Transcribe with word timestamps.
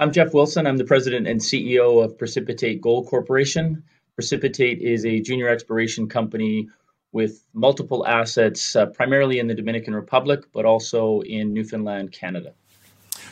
I'm 0.00 0.12
Jeff 0.12 0.32
Wilson. 0.32 0.68
I'm 0.68 0.76
the 0.76 0.84
president 0.84 1.26
and 1.26 1.40
CEO 1.40 2.04
of 2.04 2.16
Precipitate 2.16 2.80
Gold 2.80 3.08
Corporation. 3.08 3.82
Precipitate 4.14 4.80
is 4.80 5.04
a 5.04 5.20
junior 5.20 5.48
exploration 5.48 6.08
company 6.08 6.68
with 7.10 7.42
multiple 7.52 8.06
assets, 8.06 8.76
uh, 8.76 8.86
primarily 8.86 9.40
in 9.40 9.48
the 9.48 9.56
Dominican 9.56 9.96
Republic, 9.96 10.44
but 10.52 10.64
also 10.64 11.20
in 11.22 11.52
Newfoundland, 11.52 12.12
Canada. 12.12 12.52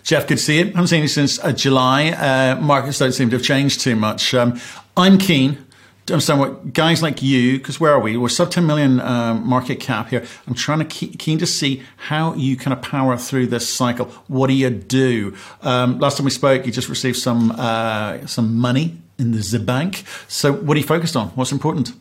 Jeff, 0.03 0.27
good 0.27 0.39
to 0.39 0.43
see 0.43 0.59
you. 0.59 0.65
I 0.65 0.69
haven't 0.69 0.89
seen 0.89 1.03
you 1.03 1.09
since 1.09 1.39
uh, 1.39 1.53
July. 1.53 2.09
Uh, 2.11 2.61
markets 2.61 2.99
don't 2.99 3.13
seem 3.13 3.31
to 3.31 3.37
have 3.37 3.45
changed 3.45 3.81
too 3.81 3.95
much. 3.95 4.35
Um, 4.35 4.61
I'm 4.97 5.19
keen 5.19 5.65
understand 6.13 6.41
what 6.41 6.73
guys 6.73 7.03
like 7.03 7.23
you, 7.23 7.59
because 7.59 7.81
where 7.81 7.93
are 7.93 8.01
we? 8.01 8.17
We're 8.17 8.29
sub 8.29 8.51
10 8.51 8.67
million 8.67 9.01
um, 9.01 9.47
market 9.47 9.81
cap 9.81 10.09
here. 10.09 10.25
I'm 10.47 10.55
trying 10.55 10.79
to 10.79 10.85
keep, 10.85 11.19
keen 11.19 11.39
to 11.39 11.47
see 11.47 11.83
how 11.97 12.35
you 12.35 12.57
kind 12.57 12.73
of 12.73 12.83
power 12.83 13.17
through 13.17 13.49
this 13.49 13.69
cycle. 13.69 14.07
What 14.29 14.47
do 14.49 14.55
you 14.55 14.71
do? 14.71 15.35
Um, 15.63 15.99
last 15.99 16.17
time 16.19 16.25
we 16.25 16.31
spoke, 16.31 16.65
you 16.67 16.73
just 16.73 16.89
received 16.89 17.17
some 17.17 17.51
uh, 17.53 18.27
some 18.27 18.57
money 18.57 19.01
in 19.19 19.33
the 19.33 19.43
Z 19.43 19.59
bank. 19.59 20.05
So 20.29 20.53
what 20.53 20.77
are 20.77 20.81
you 20.81 20.87
focused 20.87 21.17
on? 21.17 21.29
What's 21.31 21.53
important? 21.53 21.93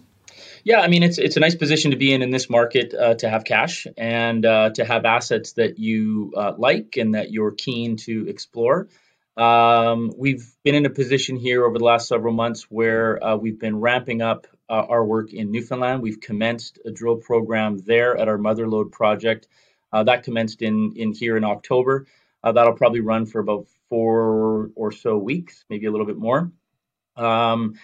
Yeah, 0.64 0.82
I 0.82 0.88
mean 0.88 1.04
it's 1.04 1.20
it's 1.20 1.38
a 1.38 1.40
nice 1.40 1.54
position 1.54 1.92
to 1.92 1.98
be 1.98 2.12
in 2.12 2.24
in 2.24 2.32
this 2.32 2.50
market 2.50 2.94
uh, 2.94 3.14
to 3.16 3.30
have 3.30 3.44
cash 3.44 3.86
and 3.98 4.44
uh, 4.44 4.72
to 4.72 4.84
have 4.84 5.06
assets 5.06 5.54
that 5.54 5.78
you 5.78 6.34
uh, 6.36 6.54
like 6.58 6.98
and 6.98 7.14
that 7.14 7.32
you're 7.32 7.52
keen 7.52 7.98
to 7.98 8.28
explore. 8.28 8.88
Um, 9.38 10.14
we've 10.18 10.46
been 10.64 10.76
in 10.76 10.86
a 10.86 10.90
position 10.90 11.36
here 11.36 11.66
over 11.66 11.78
the 11.78 11.84
last 11.84 12.08
several 12.08 12.34
months 12.34 12.64
where 12.70 13.22
uh, 13.24 13.36
we've 13.36 13.60
been 13.60 13.80
ramping 13.82 14.22
up 14.22 14.48
uh, 14.70 14.86
our 14.88 15.04
work 15.04 15.34
in 15.34 15.52
Newfoundland. 15.52 16.02
We've 16.02 16.20
commenced 16.20 16.80
a 16.86 16.92
drill 16.92 17.18
program 17.18 17.78
there 17.80 18.18
at 18.18 18.28
our 18.28 18.38
Mother 18.38 18.68
Lode 18.68 18.92
project. 18.92 19.48
Uh, 19.92 20.04
that 20.04 20.24
commenced 20.24 20.62
in 20.62 20.94
in 20.96 21.14
here 21.14 21.38
in 21.38 21.44
October. 21.44 22.08
Uh, 22.44 22.52
that'll 22.52 22.74
probably 22.74 23.02
run 23.02 23.26
for 23.26 23.40
about 23.40 23.68
four 23.90 24.72
or 24.76 24.92
so 24.92 25.18
weeks, 25.18 25.66
maybe 25.70 25.86
a 25.86 25.92
little 25.92 26.06
bit 26.06 26.18
more. 26.18 26.52
Um, 27.16 27.76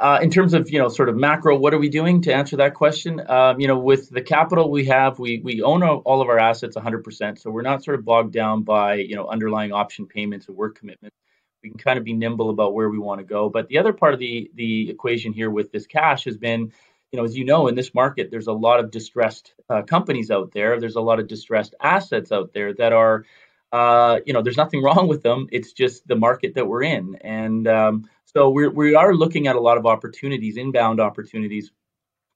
uh, 0.00 0.18
in 0.22 0.30
terms 0.30 0.54
of 0.54 0.70
you 0.70 0.78
know 0.78 0.88
sort 0.88 1.08
of 1.08 1.16
macro, 1.16 1.56
what 1.56 1.74
are 1.74 1.78
we 1.78 1.88
doing 1.88 2.22
to 2.22 2.34
answer 2.34 2.56
that 2.56 2.74
question? 2.74 3.20
Um, 3.28 3.60
you 3.60 3.68
know, 3.68 3.78
with 3.78 4.08
the 4.10 4.22
capital 4.22 4.70
we 4.70 4.86
have, 4.86 5.18
we 5.18 5.40
we 5.44 5.62
own 5.62 5.82
all 5.82 6.22
of 6.22 6.28
our 6.28 6.38
assets 6.38 6.76
100%, 6.76 7.38
so 7.38 7.50
we're 7.50 7.62
not 7.62 7.84
sort 7.84 7.98
of 7.98 8.04
bogged 8.04 8.32
down 8.32 8.62
by 8.62 8.94
you 8.94 9.16
know 9.16 9.26
underlying 9.26 9.72
option 9.72 10.06
payments 10.06 10.48
and 10.48 10.56
work 10.56 10.78
commitments. 10.78 11.16
We 11.62 11.70
can 11.70 11.78
kind 11.78 11.98
of 11.98 12.04
be 12.04 12.14
nimble 12.14 12.50
about 12.50 12.74
where 12.74 12.88
we 12.90 12.98
want 12.98 13.20
to 13.20 13.24
go. 13.24 13.48
But 13.48 13.68
the 13.68 13.78
other 13.78 13.92
part 13.92 14.14
of 14.14 14.20
the 14.20 14.50
the 14.54 14.88
equation 14.88 15.32
here 15.32 15.50
with 15.50 15.72
this 15.72 15.86
cash 15.86 16.24
has 16.24 16.38
been, 16.38 16.72
you 17.12 17.18
know, 17.18 17.24
as 17.24 17.36
you 17.36 17.44
know, 17.44 17.68
in 17.68 17.74
this 17.74 17.92
market, 17.94 18.30
there's 18.30 18.46
a 18.46 18.52
lot 18.52 18.80
of 18.80 18.90
distressed 18.90 19.52
uh, 19.68 19.82
companies 19.82 20.30
out 20.30 20.52
there. 20.52 20.80
There's 20.80 20.96
a 20.96 21.02
lot 21.02 21.20
of 21.20 21.28
distressed 21.28 21.74
assets 21.80 22.32
out 22.32 22.54
there 22.54 22.72
that 22.74 22.94
are 22.94 23.24
uh, 23.72 24.20
you 24.26 24.32
know, 24.32 24.42
there's 24.42 24.56
nothing 24.56 24.82
wrong 24.84 25.08
with 25.08 25.22
them. 25.22 25.48
It's 25.52 25.72
just 25.72 26.06
the 26.06 26.16
market 26.16 26.54
that 26.54 26.66
we're 26.66 26.82
in, 26.82 27.16
and 27.16 27.68
um, 27.68 28.08
so 28.34 28.50
we're, 28.50 28.70
we 28.70 28.94
are 28.94 29.14
looking 29.14 29.46
at 29.46 29.56
a 29.56 29.60
lot 29.60 29.78
of 29.78 29.86
opportunities, 29.86 30.56
inbound 30.56 31.00
opportunities, 31.00 31.70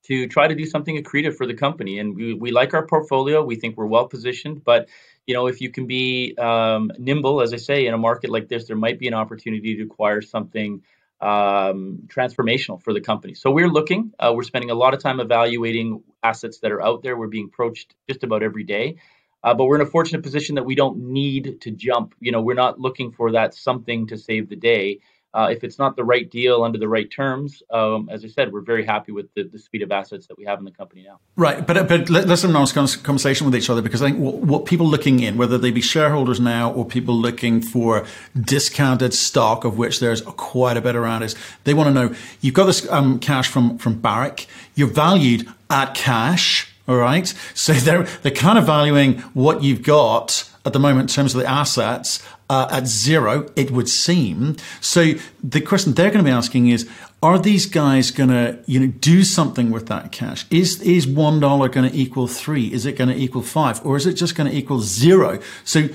to 0.05 0.29
try 0.29 0.47
to 0.47 0.55
do 0.55 0.65
something 0.65 1.03
accretive 1.03 1.37
for 1.37 1.47
the 1.47 1.55
company. 1.55 1.99
And 1.99 2.15
we, 2.15 2.35
we 2.35 2.53
like 2.53 2.75
our 2.75 2.87
portfolio. 2.87 3.45
We 3.45 3.57
think 3.57 3.77
we're 3.77 3.87
well 3.87 4.07
positioned, 4.07 4.63
but 4.63 4.89
you 5.27 5.35
know, 5.35 5.49
if 5.49 5.61
you 5.61 5.71
can 5.71 5.87
be 5.87 6.37
um, 6.39 6.93
nimble, 6.99 7.41
as 7.41 7.53
I 7.53 7.57
say, 7.57 7.87
in 7.87 7.95
a 7.95 7.99
market 7.99 8.31
like 8.31 8.49
this, 8.49 8.67
there 8.67 8.77
might 8.77 9.01
be 9.01 9.09
an 9.09 9.15
opportunity 9.15 9.77
to 9.77 9.83
acquire 9.83 10.23
something 10.23 10.83
um, 11.21 12.03
transformational 12.07 12.81
for 12.81 12.93
the 12.93 13.01
company. 13.01 13.35
So 13.35 13.51
we're 13.51 13.69
looking. 13.69 14.13
Uh, 14.19 14.33
we're 14.35 14.45
spending 14.45 14.71
a 14.71 14.75
lot 14.75 14.95
of 14.95 15.03
time 15.03 15.19
evaluating 15.19 16.05
assets 16.23 16.61
that 16.61 16.71
are 16.71 16.83
out 16.83 17.03
there. 17.03 17.17
We're 17.17 17.27
being 17.27 17.47
approached 17.47 17.95
just 18.09 18.23
about 18.23 18.43
every 18.43 18.65
day. 18.65 18.99
Uh, 19.43 19.55
but 19.55 19.65
we're 19.65 19.77
in 19.77 19.81
a 19.81 19.91
fortunate 19.91 20.23
position 20.23 20.57
that 20.57 20.65
we 20.65 20.75
don't 20.75 20.99
need 20.99 21.61
to 21.63 21.71
jump. 21.71 22.15
You 22.21 22.33
know, 22.33 22.43
we're 22.43 22.55
not 22.55 22.81
looking 22.81 23.13
for 23.13 23.33
that 23.33 23.55
something 23.55 24.07
to 24.09 24.19
save 24.19 24.49
the 24.49 24.57
day. 24.57 25.01
Uh, 25.37 25.49
if 25.49 25.63
it's 25.63 25.79
not 25.79 25.97
the 25.97 26.05
right 26.05 26.31
deal 26.31 26.65
under 26.65 26.79
the 26.79 26.89
right 26.89 27.11
terms, 27.11 27.63
um, 27.71 28.09
as 28.11 28.25
I 28.25 28.29
said, 28.29 28.51
we're 28.55 28.63
very 28.63 28.87
happy 28.87 29.13
with 29.13 29.27
the, 29.35 29.43
the 29.43 29.59
speed 29.59 29.83
of 29.83 29.93
assets 29.93 30.27
that 30.29 30.39
we 30.39 30.47
have 30.47 30.59
in 30.59 30.65
the 30.65 30.71
company 30.71 31.05
now. 31.07 31.21
Right, 31.37 31.67
but 31.67 31.87
but 31.87 32.09
let's 32.09 32.41
have 32.41 32.49
an 32.49 32.57
honest 32.57 33.05
conversation 33.05 33.45
with 33.45 33.55
each 33.55 33.69
other 33.69 33.83
because 33.83 34.01
I 34.01 34.07
think 34.07 34.19
what, 34.19 34.37
what, 34.37 34.65
people 34.65 34.87
looking 34.87 35.21
in, 35.21 35.37
whether 35.37 35.59
they 35.59 35.71
be 35.71 35.83
shareholders 35.83 36.41
now 36.41 36.73
or 36.73 36.87
people 36.87 37.15
looking 37.15 37.61
for 37.61 38.07
discounted 38.35 39.13
stock, 39.13 39.67
of 39.67 39.77
which 39.77 40.01
there's 40.01 40.23
quite 40.23 40.79
a 40.79 40.81
bit 40.81 40.97
around, 40.97 41.23
is 41.23 41.37
they 41.65 41.75
want 41.75 41.89
to 41.89 41.93
know 41.93 42.15
you've 42.41 42.55
got 42.55 42.65
this 42.65 42.91
um, 42.91 43.19
cash 43.19 43.47
from 43.47 43.77
from 43.77 44.01
Barrick, 44.01 44.47
you're 44.75 44.89
valued 44.89 45.47
at 45.69 45.95
cash. 45.95 46.73
All 46.89 46.97
right, 46.97 47.27
so 47.53 47.75
they're 47.75 48.05
they're 48.23 48.33
kind 48.33 48.59
of 48.59 48.65
valuing 48.65 49.19
what 49.35 49.63
you've 49.63 49.83
got 49.83 50.51
at 50.65 50.73
the 50.73 50.81
moment 50.81 51.11
in 51.11 51.15
terms 51.15 51.35
of 51.35 51.43
the 51.43 51.47
assets 51.47 52.23
uh, 52.49 52.69
at 52.71 52.87
zero, 52.87 53.49
it 53.57 53.71
would 53.71 53.89
seem. 53.89 54.57
So 54.81 55.15
the 55.43 55.61
question 55.61 55.95
they're 55.95 56.11
going 56.11 56.25
to 56.25 56.29
be 56.29 56.35
asking 56.35 56.69
is, 56.69 56.89
are 57.23 57.39
these 57.39 57.67
guys 57.67 58.11
going 58.11 58.29
to, 58.29 58.59
you 58.67 58.79
know, 58.79 58.87
do 58.87 59.25
something 59.25 59.71
with 59.71 59.87
that 59.87 60.13
cash? 60.13 60.47
Is 60.51 60.81
is 60.83 61.07
one 61.07 61.41
dollar 61.41 61.69
going 61.69 61.91
to 61.91 61.97
equal 61.97 62.29
three? 62.29 62.73
Is 62.73 62.87
it 62.87 62.93
going 62.93 63.09
to 63.09 63.17
equal 63.17 63.43
five, 63.43 63.85
or 63.85 63.97
is 63.97 64.07
it 64.07 64.15
just 64.15 64.37
going 64.37 64.51
to 64.51 64.57
equal 64.57 64.81
zero? 64.81 65.41
So 65.65 65.89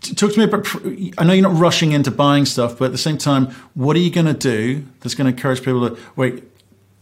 talk 0.00 0.32
to 0.32 0.38
me 0.38 0.44
about 0.44 0.64
i 1.18 1.24
know 1.24 1.32
you're 1.32 1.42
not 1.42 1.58
rushing 1.58 1.90
into 1.90 2.08
buying 2.08 2.44
stuff 2.44 2.78
but 2.78 2.86
at 2.86 2.92
the 2.92 2.98
same 2.98 3.18
time 3.18 3.46
what 3.74 3.96
are 3.96 3.98
you 3.98 4.10
going 4.10 4.26
to 4.26 4.32
do 4.32 4.86
that's 5.00 5.16
going 5.16 5.24
to 5.24 5.36
encourage 5.36 5.58
people 5.58 5.90
to 5.90 6.00
wait 6.14 6.44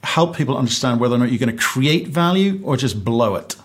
help 0.03 0.35
people 0.35 0.57
understand 0.57 0.99
whether 0.99 1.15
or 1.15 1.19
not 1.19 1.31
you're 1.31 1.39
going 1.39 1.55
to 1.55 1.63
create 1.63 2.09
value 2.09 2.59
or 2.65 2.75
just 2.75 3.05
blow 3.05 3.35
it 3.35 3.57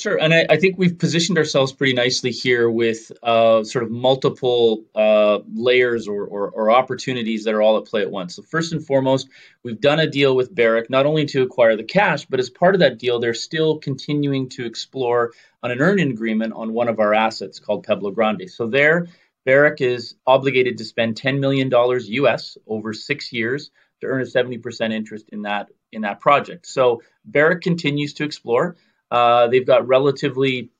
Sure, 0.00 0.18
and 0.18 0.32
I, 0.32 0.46
I, 0.48 0.56
think 0.56 0.78
we've 0.78 0.98
positioned 0.98 1.36
ourselves 1.36 1.72
pretty 1.72 1.92
nicely 1.92 2.30
here 2.30 2.70
with 2.70 3.12
uh, 3.22 3.62
sort 3.64 3.84
of 3.84 3.90
multiple 3.90 4.86
uh, 4.94 5.40
layers 5.52 6.08
or, 6.08 6.24
or, 6.24 6.48
or, 6.48 6.70
opportunities 6.70 7.44
that 7.44 7.52
are 7.52 7.60
all 7.60 7.76
at 7.76 7.84
play 7.84 8.00
at 8.00 8.10
once. 8.10 8.36
So 8.36 8.40
first 8.40 8.72
and 8.72 8.82
foremost, 8.82 9.28
we've 9.62 9.78
done 9.78 10.00
a 10.00 10.06
deal 10.06 10.34
with 10.34 10.54
Barrick 10.54 10.88
not 10.88 11.04
only 11.04 11.26
to 11.26 11.42
acquire 11.42 11.76
the 11.76 11.84
cash, 11.84 12.24
but 12.24 12.40
as 12.40 12.48
part 12.48 12.74
of 12.74 12.80
that 12.80 12.96
deal, 12.96 13.18
they're 13.18 13.34
still 13.34 13.76
continuing 13.76 14.48
to 14.50 14.64
explore 14.64 15.32
on 15.62 15.70
an 15.70 15.82
earn-in 15.82 16.12
agreement 16.12 16.54
on 16.54 16.72
one 16.72 16.88
of 16.88 16.98
our 16.98 17.12
assets 17.12 17.58
called 17.58 17.84
Pueblo 17.84 18.10
Grande. 18.10 18.48
So 18.50 18.68
there, 18.68 19.06
Barrick 19.44 19.82
is 19.82 20.14
obligated 20.26 20.78
to 20.78 20.84
spend 20.84 21.20
$10 21.20 21.40
million 21.40 21.70
US 21.70 22.56
over 22.66 22.94
six 22.94 23.34
years 23.34 23.70
to 24.00 24.06
earn 24.06 24.22
a 24.22 24.24
70% 24.24 24.94
interest 24.94 25.28
in 25.28 25.42
that 25.42 25.68
in 25.92 26.02
that 26.02 26.20
project. 26.20 26.66
So 26.66 27.02
Barrick 27.24 27.60
continues 27.62 28.14
to 28.14 28.24
explore. 28.24 28.76
Uh, 29.10 29.48
they've 29.48 29.66
got 29.66 29.86
relatively 29.86 30.70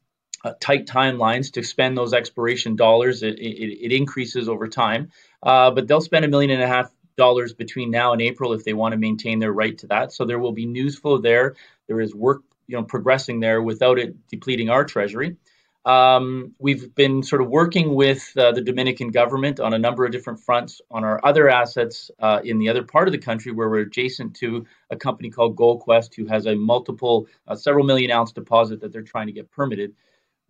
uh, 0.44 0.52
tight 0.60 0.86
timelines 0.86 1.52
to 1.52 1.62
spend 1.62 1.96
those 1.96 2.14
expiration 2.14 2.76
dollars. 2.76 3.22
It, 3.22 3.38
it, 3.38 3.86
it 3.86 3.92
increases 3.92 4.48
over 4.48 4.68
time, 4.68 5.10
uh, 5.42 5.70
but 5.70 5.86
they'll 5.88 6.00
spend 6.00 6.24
a 6.24 6.28
million 6.28 6.50
and 6.50 6.62
a 6.62 6.66
half 6.68 6.91
dollars 7.16 7.52
between 7.52 7.91
now 7.91 8.12
and 8.12 8.22
April 8.22 8.52
if 8.52 8.64
they 8.64 8.72
want 8.72 8.92
to 8.92 8.98
maintain 8.98 9.38
their 9.38 9.52
right 9.52 9.76
to 9.78 9.86
that. 9.88 10.12
So 10.12 10.24
there 10.24 10.38
will 10.38 10.52
be 10.52 10.66
news 10.66 10.98
flow 10.98 11.18
there. 11.18 11.56
There 11.86 12.00
is 12.00 12.14
work, 12.14 12.42
you 12.66 12.76
know, 12.76 12.84
progressing 12.84 13.41
there 13.41 13.60
without 13.60 13.98
it 13.98 14.14
depleting 14.28 14.70
our 14.70 14.84
treasury. 14.84 15.36
Um, 15.84 16.54
we've 16.58 16.94
been 16.94 17.22
sort 17.22 17.41
of 17.41 17.48
working 17.48 17.94
with 17.94 18.32
uh, 18.36 18.52
the 18.52 18.60
Dominican 18.60 19.08
government 19.10 19.60
on 19.60 19.72
a 19.72 19.78
number 19.78 20.04
of 20.04 20.12
different 20.12 20.41
fronts 20.41 20.82
on 20.91 21.04
our 21.04 21.18
other 21.24 21.48
assets 21.48 22.10
uh, 22.20 22.41
in 22.44 22.58
the 22.58 22.68
other 22.68 22.82
part 22.82 23.08
of 23.08 23.12
the 23.12 23.18
country 23.18 23.50
where 23.50 23.68
we're 23.70 23.80
adjacent 23.80 24.36
to 24.36 24.66
a 24.91 24.96
company 24.96 25.30
called 25.30 25.56
GoldQuest, 25.56 26.14
who 26.14 26.26
has 26.26 26.46
a 26.46 26.54
multiple, 26.54 27.26
uh, 27.48 27.56
several 27.56 27.86
million 27.86 28.10
ounce 28.10 28.32
deposit 28.32 28.80
that 28.80 28.92
they're 28.92 29.02
trying 29.02 29.28
to 29.28 29.32
get 29.32 29.50
permitted 29.50 29.94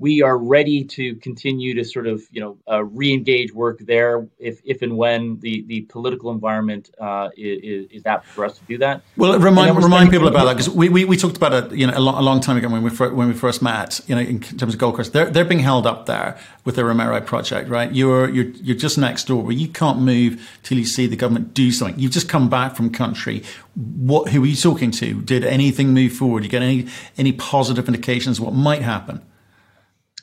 we 0.01 0.23
are 0.23 0.39
ready 0.39 0.83
to 0.83 1.15
continue 1.17 1.75
to 1.75 1.85
sort 1.85 2.07
of 2.07 2.27
you 2.33 2.41
know 2.41 2.57
uh, 2.69 2.83
re-engage 2.83 3.53
work 3.53 3.79
there 3.81 4.27
if, 4.39 4.61
if 4.65 4.81
and 4.83 4.97
when 4.97 5.39
the, 5.41 5.63
the 5.69 5.83
political 5.83 6.31
environment 6.33 6.91
uh, 6.99 7.29
is, 7.37 7.87
is 7.91 8.07
apt 8.07 8.27
for 8.27 8.45
us 8.47 8.59
to 8.59 8.65
do 8.65 8.79
that. 8.79 9.03
Well, 9.17 9.39
remind 9.39 9.77
remind 9.77 10.11
people 10.11 10.27
about 10.27 10.47
that 10.47 10.55
because 10.55 10.71
we, 10.71 10.89
we, 10.89 11.05
we 11.05 11.17
talked 11.17 11.37
about 11.37 11.53
it 11.53 11.73
you 11.73 11.87
know 11.87 11.93
a 11.95 12.01
long, 12.01 12.17
a 12.17 12.23
long 12.23 12.41
time 12.41 12.57
ago 12.57 12.69
when 12.69 12.83
we 12.83 12.91
first, 12.91 13.15
when 13.15 13.29
we 13.29 13.35
first 13.35 13.63
met 13.63 14.01
you 14.09 14.15
know 14.15 14.23
in 14.23 14.41
terms 14.41 14.75
of 14.75 14.81
GoldQuest 14.81 15.13
they're 15.13 15.31
they're 15.31 15.45
being 15.45 15.61
held 15.61 15.87
up 15.87 16.07
there 16.07 16.39
with 16.65 16.77
the 16.77 16.85
Romero 16.85 17.21
project 17.21 17.69
right? 17.69 17.93
You're 17.93 18.29
you're 18.31 18.51
you're 18.63 18.77
just 18.77 18.97
next 18.97 19.27
door 19.27 19.45
but 19.45 19.57
you 19.57 19.69
can't 19.69 20.01
move 20.01 20.59
till 20.63 20.79
you 20.79 20.87
see 20.87 21.07
the 21.07 21.17
government 21.17 21.53
do 21.53 21.71
something. 21.71 21.99
You've 21.99 22.13
just 22.13 22.29
come 22.29 22.49
back 22.49 22.75
from 22.75 22.91
country. 22.91 23.43
What 23.75 24.31
who 24.31 24.43
are 24.43 24.47
you 24.47 24.57
talking 24.57 24.91
to? 24.93 25.21
Did 25.21 25.45
anything 25.45 25.93
move 25.93 26.15
forward? 26.15 26.43
You 26.43 26.49
get 26.49 26.63
any 26.63 26.87
any 27.19 27.33
positive 27.33 27.87
indications 27.87 28.41
what 28.41 28.55
might 28.55 28.81
happen 28.83 29.21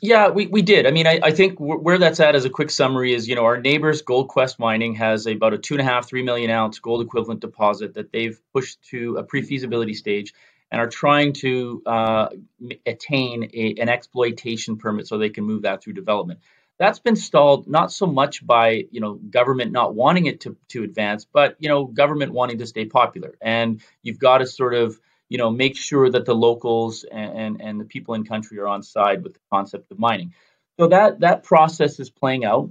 yeah, 0.02 0.28
we, 0.28 0.46
we 0.46 0.62
did. 0.62 0.86
I 0.86 0.90
mean, 0.90 1.06
I, 1.06 1.20
I 1.22 1.30
think 1.30 1.58
w- 1.58 1.80
where 1.80 1.98
that's 1.98 2.20
at 2.20 2.34
as 2.34 2.44
a 2.44 2.50
quick 2.50 2.70
summary 2.70 3.14
is, 3.14 3.28
you 3.28 3.34
know, 3.34 3.44
our 3.44 3.60
neighbors, 3.60 4.02
GoldQuest 4.02 4.58
Mining, 4.58 4.94
has 4.94 5.26
about 5.26 5.54
a 5.54 5.58
two 5.58 5.74
and 5.74 5.80
a 5.80 5.84
half, 5.84 6.08
three 6.08 6.22
million 6.22 6.50
ounce 6.50 6.78
gold 6.78 7.02
equivalent 7.02 7.40
deposit 7.40 7.94
that 7.94 8.12
they've 8.12 8.40
pushed 8.52 8.82
to 8.90 9.16
a 9.16 9.22
pre 9.22 9.42
feasibility 9.42 9.94
stage 9.94 10.34
and 10.70 10.80
are 10.80 10.88
trying 10.88 11.32
to 11.32 11.82
uh, 11.86 12.28
attain 12.86 13.50
a, 13.54 13.74
an 13.80 13.88
exploitation 13.88 14.76
permit 14.76 15.06
so 15.06 15.18
they 15.18 15.30
can 15.30 15.44
move 15.44 15.62
that 15.62 15.82
through 15.82 15.94
development. 15.94 16.40
That's 16.78 17.00
been 17.00 17.16
stalled 17.16 17.66
not 17.66 17.90
so 17.90 18.06
much 18.06 18.46
by 18.46 18.84
you 18.90 19.00
know 19.00 19.14
government 19.14 19.72
not 19.72 19.94
wanting 19.94 20.26
it 20.26 20.40
to 20.40 20.56
to 20.68 20.84
advance, 20.84 21.24
but 21.24 21.56
you 21.58 21.68
know 21.68 21.84
government 21.86 22.32
wanting 22.32 22.58
to 22.58 22.66
stay 22.66 22.84
popular. 22.84 23.36
And 23.40 23.80
you've 24.02 24.18
got 24.18 24.38
to 24.38 24.46
sort 24.46 24.74
of 24.74 25.00
you 25.28 25.38
know, 25.38 25.50
make 25.50 25.76
sure 25.76 26.08
that 26.10 26.24
the 26.24 26.34
locals 26.34 27.04
and, 27.04 27.38
and, 27.38 27.60
and 27.60 27.80
the 27.80 27.84
people 27.84 28.14
in 28.14 28.24
country 28.24 28.58
are 28.58 28.68
on 28.68 28.82
side 28.82 29.22
with 29.22 29.34
the 29.34 29.40
concept 29.52 29.90
of 29.90 29.98
mining. 29.98 30.34
So 30.78 30.88
that 30.88 31.20
that 31.20 31.42
process 31.42 31.98
is 31.98 32.08
playing 32.08 32.44
out. 32.44 32.70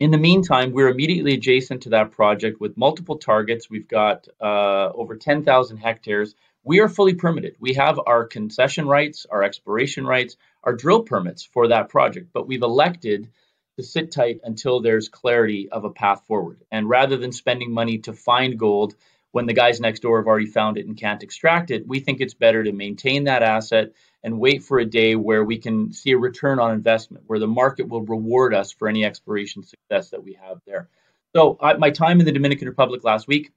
In 0.00 0.10
the 0.10 0.18
meantime, 0.18 0.72
we're 0.72 0.88
immediately 0.88 1.34
adjacent 1.34 1.82
to 1.82 1.90
that 1.90 2.10
project 2.10 2.60
with 2.60 2.76
multiple 2.76 3.16
targets. 3.16 3.70
We've 3.70 3.86
got 3.86 4.26
uh, 4.40 4.90
over 4.92 5.16
10,000 5.16 5.76
hectares. 5.76 6.34
We 6.64 6.80
are 6.80 6.88
fully 6.88 7.14
permitted. 7.14 7.56
We 7.60 7.74
have 7.74 8.00
our 8.04 8.24
concession 8.24 8.88
rights, 8.88 9.24
our 9.30 9.44
exploration 9.44 10.04
rights, 10.04 10.36
our 10.64 10.74
drill 10.74 11.02
permits 11.02 11.44
for 11.44 11.68
that 11.68 11.90
project, 11.90 12.30
but 12.32 12.48
we've 12.48 12.62
elected 12.62 13.30
to 13.76 13.82
sit 13.82 14.10
tight 14.10 14.40
until 14.44 14.80
there's 14.80 15.08
clarity 15.08 15.68
of 15.68 15.84
a 15.84 15.90
path 15.90 16.24
forward. 16.26 16.64
And 16.72 16.88
rather 16.88 17.16
than 17.16 17.32
spending 17.32 17.72
money 17.72 17.98
to 17.98 18.12
find 18.12 18.58
gold 18.58 18.94
when 19.34 19.46
the 19.46 19.52
guys 19.52 19.80
next 19.80 19.98
door 19.98 20.20
have 20.20 20.28
already 20.28 20.46
found 20.46 20.78
it 20.78 20.86
and 20.86 20.96
can't 20.96 21.24
extract 21.24 21.72
it, 21.72 21.88
we 21.88 21.98
think 21.98 22.20
it's 22.20 22.34
better 22.34 22.62
to 22.62 22.70
maintain 22.70 23.24
that 23.24 23.42
asset 23.42 23.90
and 24.22 24.38
wait 24.38 24.62
for 24.62 24.78
a 24.78 24.84
day 24.84 25.16
where 25.16 25.42
we 25.42 25.58
can 25.58 25.92
see 25.92 26.12
a 26.12 26.16
return 26.16 26.60
on 26.60 26.70
investment, 26.70 27.24
where 27.26 27.40
the 27.40 27.48
market 27.48 27.88
will 27.88 28.02
reward 28.02 28.54
us 28.54 28.70
for 28.70 28.86
any 28.86 29.04
exploration 29.04 29.64
success 29.64 30.10
that 30.10 30.22
we 30.22 30.34
have 30.34 30.58
there. 30.68 30.88
So, 31.34 31.58
my 31.78 31.90
time 31.90 32.20
in 32.20 32.26
the 32.26 32.30
Dominican 32.30 32.68
Republic 32.68 33.02
last 33.02 33.26
week, 33.26 33.50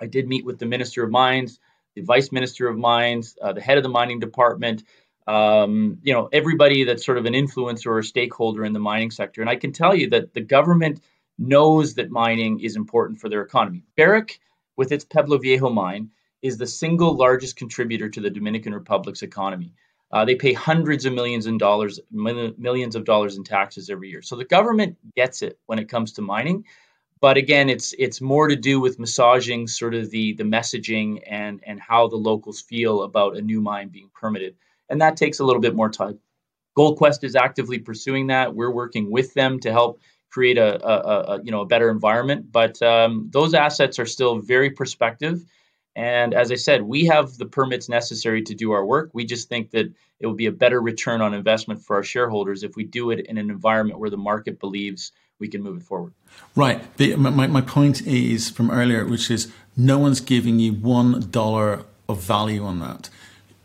I 0.00 0.06
did 0.06 0.26
meet 0.26 0.46
with 0.46 0.58
the 0.58 0.64
Minister 0.64 1.04
of 1.04 1.10
Mines, 1.10 1.60
the 1.94 2.00
Vice 2.00 2.32
Minister 2.32 2.66
of 2.66 2.78
Mines, 2.78 3.36
uh, 3.42 3.52
the 3.52 3.60
head 3.60 3.76
of 3.76 3.82
the 3.82 3.90
mining 3.90 4.20
department, 4.20 4.84
um, 5.26 5.98
you 6.02 6.14
know, 6.14 6.30
everybody 6.32 6.84
that's 6.84 7.04
sort 7.04 7.18
of 7.18 7.26
an 7.26 7.34
influencer 7.34 7.88
or 7.88 7.98
a 7.98 8.04
stakeholder 8.04 8.64
in 8.64 8.72
the 8.72 8.80
mining 8.80 9.10
sector. 9.10 9.42
And 9.42 9.50
I 9.50 9.56
can 9.56 9.72
tell 9.72 9.94
you 9.94 10.08
that 10.10 10.32
the 10.32 10.40
government 10.40 11.02
knows 11.36 11.96
that 11.96 12.10
mining 12.10 12.60
is 12.60 12.76
important 12.76 13.20
for 13.20 13.28
their 13.28 13.42
economy. 13.42 13.84
Barrick, 13.98 14.40
with 14.76 14.92
its 14.92 15.04
Pueblo 15.04 15.38
Viejo 15.38 15.70
mine, 15.70 16.10
is 16.42 16.56
the 16.56 16.66
single 16.66 17.14
largest 17.14 17.56
contributor 17.56 18.08
to 18.08 18.20
the 18.20 18.30
Dominican 18.30 18.74
Republic's 18.74 19.22
economy. 19.22 19.74
Uh, 20.12 20.24
they 20.24 20.34
pay 20.34 20.52
hundreds 20.52 21.04
of 21.04 21.12
millions 21.12 21.46
in 21.46 21.58
dollars, 21.58 22.00
millions 22.10 22.96
of 22.96 23.04
dollars 23.04 23.36
in 23.36 23.44
taxes 23.44 23.90
every 23.90 24.10
year. 24.10 24.22
So 24.22 24.36
the 24.36 24.44
government 24.44 24.96
gets 25.14 25.42
it 25.42 25.58
when 25.66 25.78
it 25.78 25.88
comes 25.88 26.12
to 26.12 26.22
mining. 26.22 26.64
But 27.20 27.36
again, 27.36 27.68
it's 27.68 27.94
it's 27.98 28.20
more 28.20 28.48
to 28.48 28.56
do 28.56 28.80
with 28.80 28.98
massaging 28.98 29.68
sort 29.68 29.94
of 29.94 30.10
the 30.10 30.32
the 30.32 30.44
messaging 30.44 31.22
and 31.26 31.60
and 31.64 31.78
how 31.78 32.08
the 32.08 32.16
locals 32.16 32.62
feel 32.62 33.02
about 33.02 33.36
a 33.36 33.42
new 33.42 33.60
mine 33.60 33.88
being 33.88 34.10
permitted 34.14 34.56
and 34.90 35.00
that 35.00 35.16
takes 35.16 35.38
a 35.38 35.44
little 35.44 35.62
bit 35.62 35.74
more 35.74 35.88
time. 35.88 36.18
GoldQuest 36.76 37.24
is 37.24 37.36
actively 37.36 37.78
pursuing 37.78 38.26
that. 38.26 38.54
We're 38.54 38.72
working 38.72 39.10
with 39.10 39.32
them 39.34 39.60
to 39.60 39.72
help 39.72 40.00
create 40.30 40.58
a, 40.58 40.84
a, 40.86 41.34
a 41.34 41.42
you 41.42 41.50
know 41.50 41.60
a 41.60 41.66
better 41.66 41.90
environment. 41.90 42.50
But 42.50 42.80
um, 42.82 43.28
those 43.30 43.54
assets 43.54 43.98
are 43.98 44.06
still 44.06 44.40
very 44.40 44.70
prospective. 44.70 45.44
And 45.96 46.34
as 46.34 46.52
I 46.52 46.54
said, 46.54 46.82
we 46.82 47.04
have 47.06 47.36
the 47.36 47.46
permits 47.46 47.88
necessary 47.88 48.42
to 48.42 48.54
do 48.54 48.70
our 48.72 48.86
work. 48.86 49.10
We 49.12 49.24
just 49.24 49.48
think 49.48 49.72
that 49.72 49.92
it 50.20 50.26
will 50.26 50.34
be 50.34 50.46
a 50.46 50.52
better 50.52 50.80
return 50.80 51.20
on 51.20 51.34
investment 51.34 51.82
for 51.82 51.96
our 51.96 52.04
shareholders 52.04 52.62
if 52.62 52.76
we 52.76 52.84
do 52.84 53.10
it 53.10 53.26
in 53.26 53.38
an 53.38 53.50
environment 53.50 53.98
where 53.98 54.10
the 54.10 54.16
market 54.16 54.60
believes 54.60 55.12
we 55.40 55.48
can 55.48 55.62
move 55.62 55.78
it 55.78 55.82
forward. 55.82 56.12
Right. 56.54 56.96
The, 56.96 57.16
my, 57.16 57.48
my 57.48 57.60
point 57.60 58.06
is 58.06 58.50
from 58.50 58.70
earlier, 58.70 59.04
which 59.04 59.30
is 59.30 59.52
no 59.76 59.98
one's 59.98 60.20
giving 60.20 60.60
you 60.60 60.72
$1 60.72 61.84
of 62.08 62.22
value 62.22 62.64
on 62.64 62.78
that. 62.80 63.10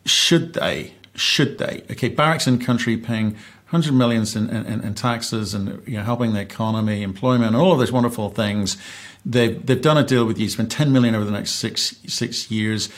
Should 0.06 0.54
they? 0.54 0.94
should 1.16 1.58
they? 1.58 1.84
Okay, 1.92 2.10
Barrick's 2.10 2.48
in 2.48 2.60
country 2.60 2.98
paying 2.98 3.38
hundred 3.75 3.94
millions 3.94 4.36
in, 4.36 4.50
in, 4.50 4.81
in, 4.81 4.94
taxes 4.94 5.54
and 5.54 5.86
you 5.88 5.98
know, 5.98 6.04
helping 6.04 6.33
the 6.33 6.39
economy, 6.39 7.04
employment, 7.04 7.54
and 7.54 7.56
all 7.56 7.74
of 7.74 7.80
those 7.80 7.92
wonderful 7.92 8.30
things. 8.30 8.77
They've 9.25 9.63
they've 9.66 9.81
done 9.81 9.98
a 9.98 10.04
deal 10.04 10.25
with 10.25 10.39
you. 10.39 10.50
Spend 10.50 10.72
ten 10.72 10.92
million 10.92 11.16
over 11.16 11.25
the 11.25 11.31
next 11.31 11.51
six 11.51 11.98
six 12.07 12.50
years. 12.50 12.89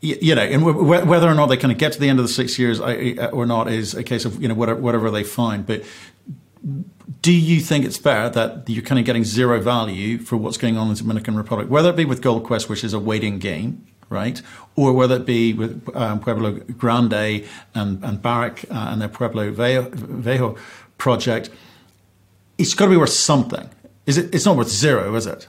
You, 0.00 0.36
know, 0.36 0.42
and 0.42 0.64
whether 0.64 1.26
or 1.26 1.34
not 1.34 1.46
they 1.46 1.56
kind 1.56 1.72
of 1.72 1.78
get 1.78 1.92
to 1.94 2.00
the 2.00 2.08
end 2.08 2.20
of 2.20 2.24
the 2.24 2.32
six 2.32 2.56
years 2.56 2.78
or 2.78 3.46
not 3.46 3.68
is 3.68 3.94
a 3.94 4.04
case 4.04 4.24
of 4.24 4.40
you 4.40 4.46
know 4.46 4.54
whatever, 4.54 4.80
whatever 4.80 5.10
they 5.10 5.24
find. 5.24 5.66
But 5.66 5.82
do 7.20 7.32
you 7.32 7.60
think 7.60 7.84
it's 7.84 7.96
fair 7.96 8.30
that 8.30 8.68
you're 8.68 8.84
kind 8.84 8.98
of 8.98 9.04
getting 9.04 9.24
zero 9.24 9.60
value 9.60 10.18
for 10.18 10.36
what's 10.36 10.56
going 10.56 10.76
on 10.76 10.88
in 10.88 10.94
the 10.94 11.00
Dominican 11.00 11.36
Republic, 11.36 11.68
whether 11.68 11.90
it 11.90 11.96
be 11.96 12.04
with 12.04 12.22
GoldQuest, 12.22 12.68
which 12.68 12.84
is 12.84 12.92
a 12.92 13.00
waiting 13.00 13.38
game, 13.38 13.86
right? 14.08 14.40
Or 14.76 14.92
whether 14.92 15.16
it 15.16 15.26
be 15.26 15.52
with 15.52 15.88
um, 15.94 16.20
Pueblo 16.20 16.52
Grande 16.76 17.44
and, 17.74 18.02
and 18.04 18.22
Barrick 18.22 18.64
uh, 18.70 18.88
and 18.90 19.00
their 19.00 19.08
Pueblo 19.08 19.50
Viejo 19.50 20.56
project, 20.98 21.50
it's 22.56 22.74
got 22.74 22.86
to 22.86 22.90
be 22.90 22.96
worth 22.96 23.10
something. 23.10 23.68
Is 24.06 24.18
it? 24.18 24.34
It's 24.34 24.46
not 24.46 24.56
worth 24.56 24.68
zero, 24.68 25.14
is 25.14 25.26
it? 25.26 25.48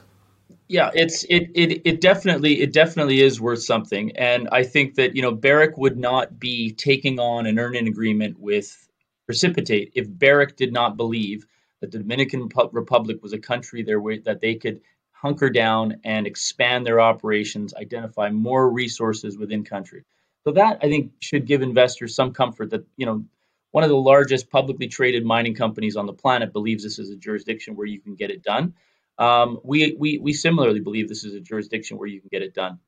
Yeah, 0.68 0.90
it's 0.94 1.24
it, 1.24 1.50
it 1.54 1.82
it 1.84 2.00
definitely 2.00 2.60
it 2.60 2.72
definitely 2.72 3.22
is 3.22 3.40
worth 3.40 3.62
something, 3.62 4.16
and 4.16 4.48
I 4.52 4.62
think 4.62 4.94
that 4.94 5.16
you 5.16 5.22
know 5.22 5.32
Barrick 5.32 5.76
would 5.76 5.98
not 5.98 6.38
be 6.38 6.72
taking 6.72 7.18
on 7.18 7.46
an 7.46 7.58
earn-in 7.58 7.88
agreement 7.88 8.38
with 8.38 8.86
Precipitate 9.26 9.92
if 9.94 10.06
Barrick 10.08 10.56
did 10.56 10.72
not 10.72 10.96
believe 10.96 11.46
that 11.80 11.90
the 11.90 11.98
Dominican 11.98 12.48
Republic 12.72 13.22
was 13.22 13.32
a 13.32 13.38
country 13.38 13.82
there 13.82 14.00
that 14.24 14.40
they 14.40 14.54
could 14.54 14.80
hunker 15.20 15.50
down 15.50 16.00
and 16.04 16.26
expand 16.26 16.86
their 16.86 17.00
operations, 17.00 17.74
identify 17.74 18.30
more 18.30 18.70
resources 18.70 19.36
within 19.36 19.64
country. 19.64 20.04
So 20.44 20.52
that 20.52 20.78
I 20.82 20.88
think 20.88 21.12
should 21.20 21.46
give 21.46 21.60
investors 21.62 22.14
some 22.14 22.32
comfort 22.32 22.70
that 22.70 22.86
you 22.96 23.06
know 23.06 23.24
one 23.72 23.84
of 23.84 23.90
the 23.90 23.96
largest 23.96 24.50
publicly 24.50 24.88
traded 24.88 25.24
mining 25.24 25.54
companies 25.54 25.96
on 25.96 26.06
the 26.06 26.12
planet 26.12 26.52
believes 26.52 26.82
this 26.82 26.98
is 26.98 27.10
a 27.10 27.16
jurisdiction 27.16 27.76
where 27.76 27.86
you 27.86 28.00
can 28.00 28.14
get 28.14 28.30
it 28.30 28.42
done. 28.42 28.74
Um, 29.18 29.60
we, 29.62 29.94
we 29.98 30.18
we 30.18 30.32
similarly 30.32 30.80
believe 30.80 31.08
this 31.08 31.24
is 31.24 31.34
a 31.34 31.40
jurisdiction 31.40 31.98
where 31.98 32.08
you 32.08 32.20
can 32.20 32.30
get 32.32 32.42
it 32.42 32.54
done. 32.54 32.78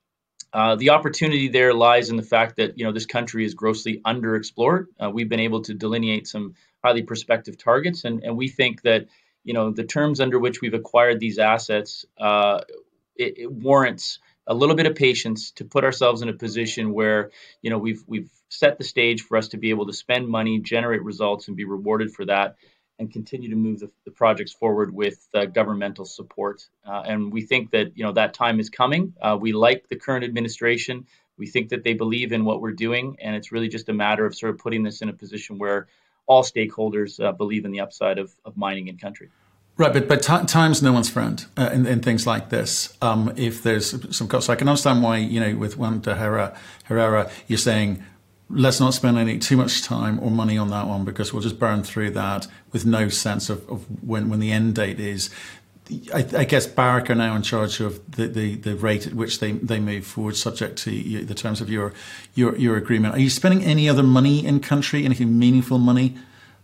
Uh, 0.55 0.77
the 0.77 0.91
opportunity 0.91 1.49
there 1.49 1.73
lies 1.75 2.11
in 2.11 2.17
the 2.17 2.23
fact 2.23 2.57
that 2.57 2.79
you 2.79 2.85
know 2.85 2.93
this 2.93 3.07
country 3.07 3.45
is 3.45 3.55
grossly 3.55 4.01
underexplored. 4.07 4.87
Uh, 4.99 5.11
we've 5.11 5.29
been 5.29 5.41
able 5.41 5.61
to 5.63 5.75
delineate 5.75 6.27
some 6.27 6.55
highly 6.83 7.03
prospective 7.03 7.59
targets, 7.59 8.05
and, 8.05 8.25
and 8.25 8.37
we 8.37 8.49
think 8.49 8.81
that 8.83 9.07
you 9.45 9.55
know 9.55 9.71
the 9.71 9.85
terms 9.85 10.21
under 10.21 10.39
which 10.39 10.61
we've 10.61 10.75
acquired 10.75 11.21
these 11.21 11.39
assets 11.39 12.05
uh, 12.19 12.61
it, 13.17 13.39
it, 13.39 13.53
warrants 13.53 14.19
a 14.47 14.55
little 14.55 14.75
bit 14.75 14.87
of 14.87 14.95
patience 14.95 15.53
to 15.53 15.65
put 15.65 15.85
ourselves 15.85 16.23
in 16.23 16.29
a 16.29 16.33
position 16.33 16.93
where 16.93 17.31
you 17.61 17.71
know 17.71 17.79
we've 17.79 18.03
we've 18.07 18.31
set 18.49 18.79
the 18.79 18.85
stage 18.85 19.23
for 19.23 19.37
us 19.37 19.49
to 19.49 19.57
be 19.57 19.71
able 19.71 19.87
to 19.87 19.93
spend 19.93 20.29
money 20.29 20.59
generate 20.61 21.03
results 21.03 21.49
and 21.49 21.57
be 21.57 21.65
rewarded 21.65 22.13
for 22.13 22.25
that 22.25 22.57
and 22.99 23.11
continue 23.11 23.49
to 23.51 23.57
move 23.57 23.81
the, 23.81 23.91
the 24.05 24.11
projects 24.11 24.53
forward 24.53 24.95
with 24.95 25.27
uh, 25.35 25.47
governmental 25.47 26.05
support. 26.05 26.69
Uh, 26.87 27.03
and 27.07 27.33
we 27.33 27.41
think 27.41 27.71
that 27.71 27.97
you 27.97 28.05
know 28.05 28.13
that 28.13 28.35
time 28.35 28.61
is 28.61 28.71
coming. 28.71 29.15
Uh, 29.21 29.37
we 29.41 29.53
like 29.53 29.89
the 29.89 29.97
current 29.97 30.25
administration. 30.25 31.07
We 31.39 31.47
think 31.47 31.71
that 31.71 31.83
they 31.83 31.95
believe 31.95 32.33
in 32.33 32.45
what 32.45 32.61
we're 32.61 32.73
doing 32.73 33.17
and 33.21 33.35
it's 33.35 33.53
really 33.53 33.69
just 33.69 33.89
a 33.89 33.93
matter 33.93 34.27
of 34.27 34.35
sort 34.35 34.51
of 34.55 34.59
putting 34.59 34.83
this 34.83 35.03
in 35.03 35.09
a 35.09 35.13
position 35.13 35.59
where 35.59 35.89
all 36.27 36.43
stakeholders 36.43 37.23
uh, 37.23 37.33
believe 37.33 37.65
in 37.65 37.73
the 37.73 37.81
upside 37.81 38.19
of, 38.19 38.33
of 38.45 38.57
mining 38.57 38.89
in 38.89 38.99
country. 38.99 39.31
Right, 39.79 39.93
but 39.93 40.07
but 40.07 40.23
t- 40.23 40.47
time's 40.47 40.83
no 40.83 40.93
one's 40.93 41.09
friend 41.09 41.45
uh, 41.57 41.71
in, 41.73 41.87
in, 41.87 42.01
things 42.01 42.27
like 42.27 42.51
this. 42.51 42.97
Um, 43.01 43.33
if 43.37 43.63
there's 43.63 44.15
some 44.15 44.29
cost, 44.29 44.47
so 44.47 44.53
I 44.53 44.57
can 44.57 44.69
understand 44.69 45.03
why 45.03 45.17
you 45.17 45.41
know 45.41 45.57
with 45.57 45.79
Juan 45.79 46.01
de 46.01 46.15
Herrera, 46.15 46.57
Herrera, 46.85 47.31
you're 47.49 47.59
saying 47.59 48.05
let's 48.51 48.81
not 48.81 48.93
spend 48.93 49.17
any 49.17 49.39
too 49.39 49.57
much 49.57 49.83
time 49.83 50.21
or 50.21 50.31
money 50.31 50.59
on 50.59 50.69
that 50.69 50.87
one 50.87 51.05
because 51.05 51.33
we'll 51.33 51.43
just 51.43 51.59
burn 51.59 51.83
through 51.83 52.11
that 52.11 52.47
with 52.71 52.85
no 52.85 53.09
sense 53.09 53.49
of, 53.49 53.67
of 53.71 53.87
when 54.07 54.29
when 54.29 54.41
the 54.41 54.53
end 54.53 54.75
date 54.75 55.01
is. 55.01 55.31
I, 56.15 56.27
I, 56.37 56.45
guess 56.45 56.67
Barrick 56.67 57.11
are 57.11 57.15
now 57.15 57.35
in 57.35 57.43
charge 57.43 57.81
of 57.81 58.01
the, 58.13 58.29
the, 58.29 58.55
the, 58.55 58.77
rate 58.77 59.07
at 59.07 59.15
which 59.15 59.41
they, 59.41 59.53
they 59.53 59.81
move 59.81 60.07
forward, 60.07 60.37
subject 60.37 60.79
to 60.79 61.25
the 61.25 61.35
terms 61.35 61.61
of 61.61 61.69
your, 61.69 61.93
your 62.35 62.57
your 62.57 62.77
agreement. 62.77 63.15
Are 63.15 63.19
you 63.19 63.29
spending 63.29 63.65
any 63.65 63.89
other 63.89 64.03
money 64.03 64.47
in 64.47 64.61
country, 64.61 65.05
anything 65.05 65.39
meaningful 65.39 65.79
money 65.79 66.17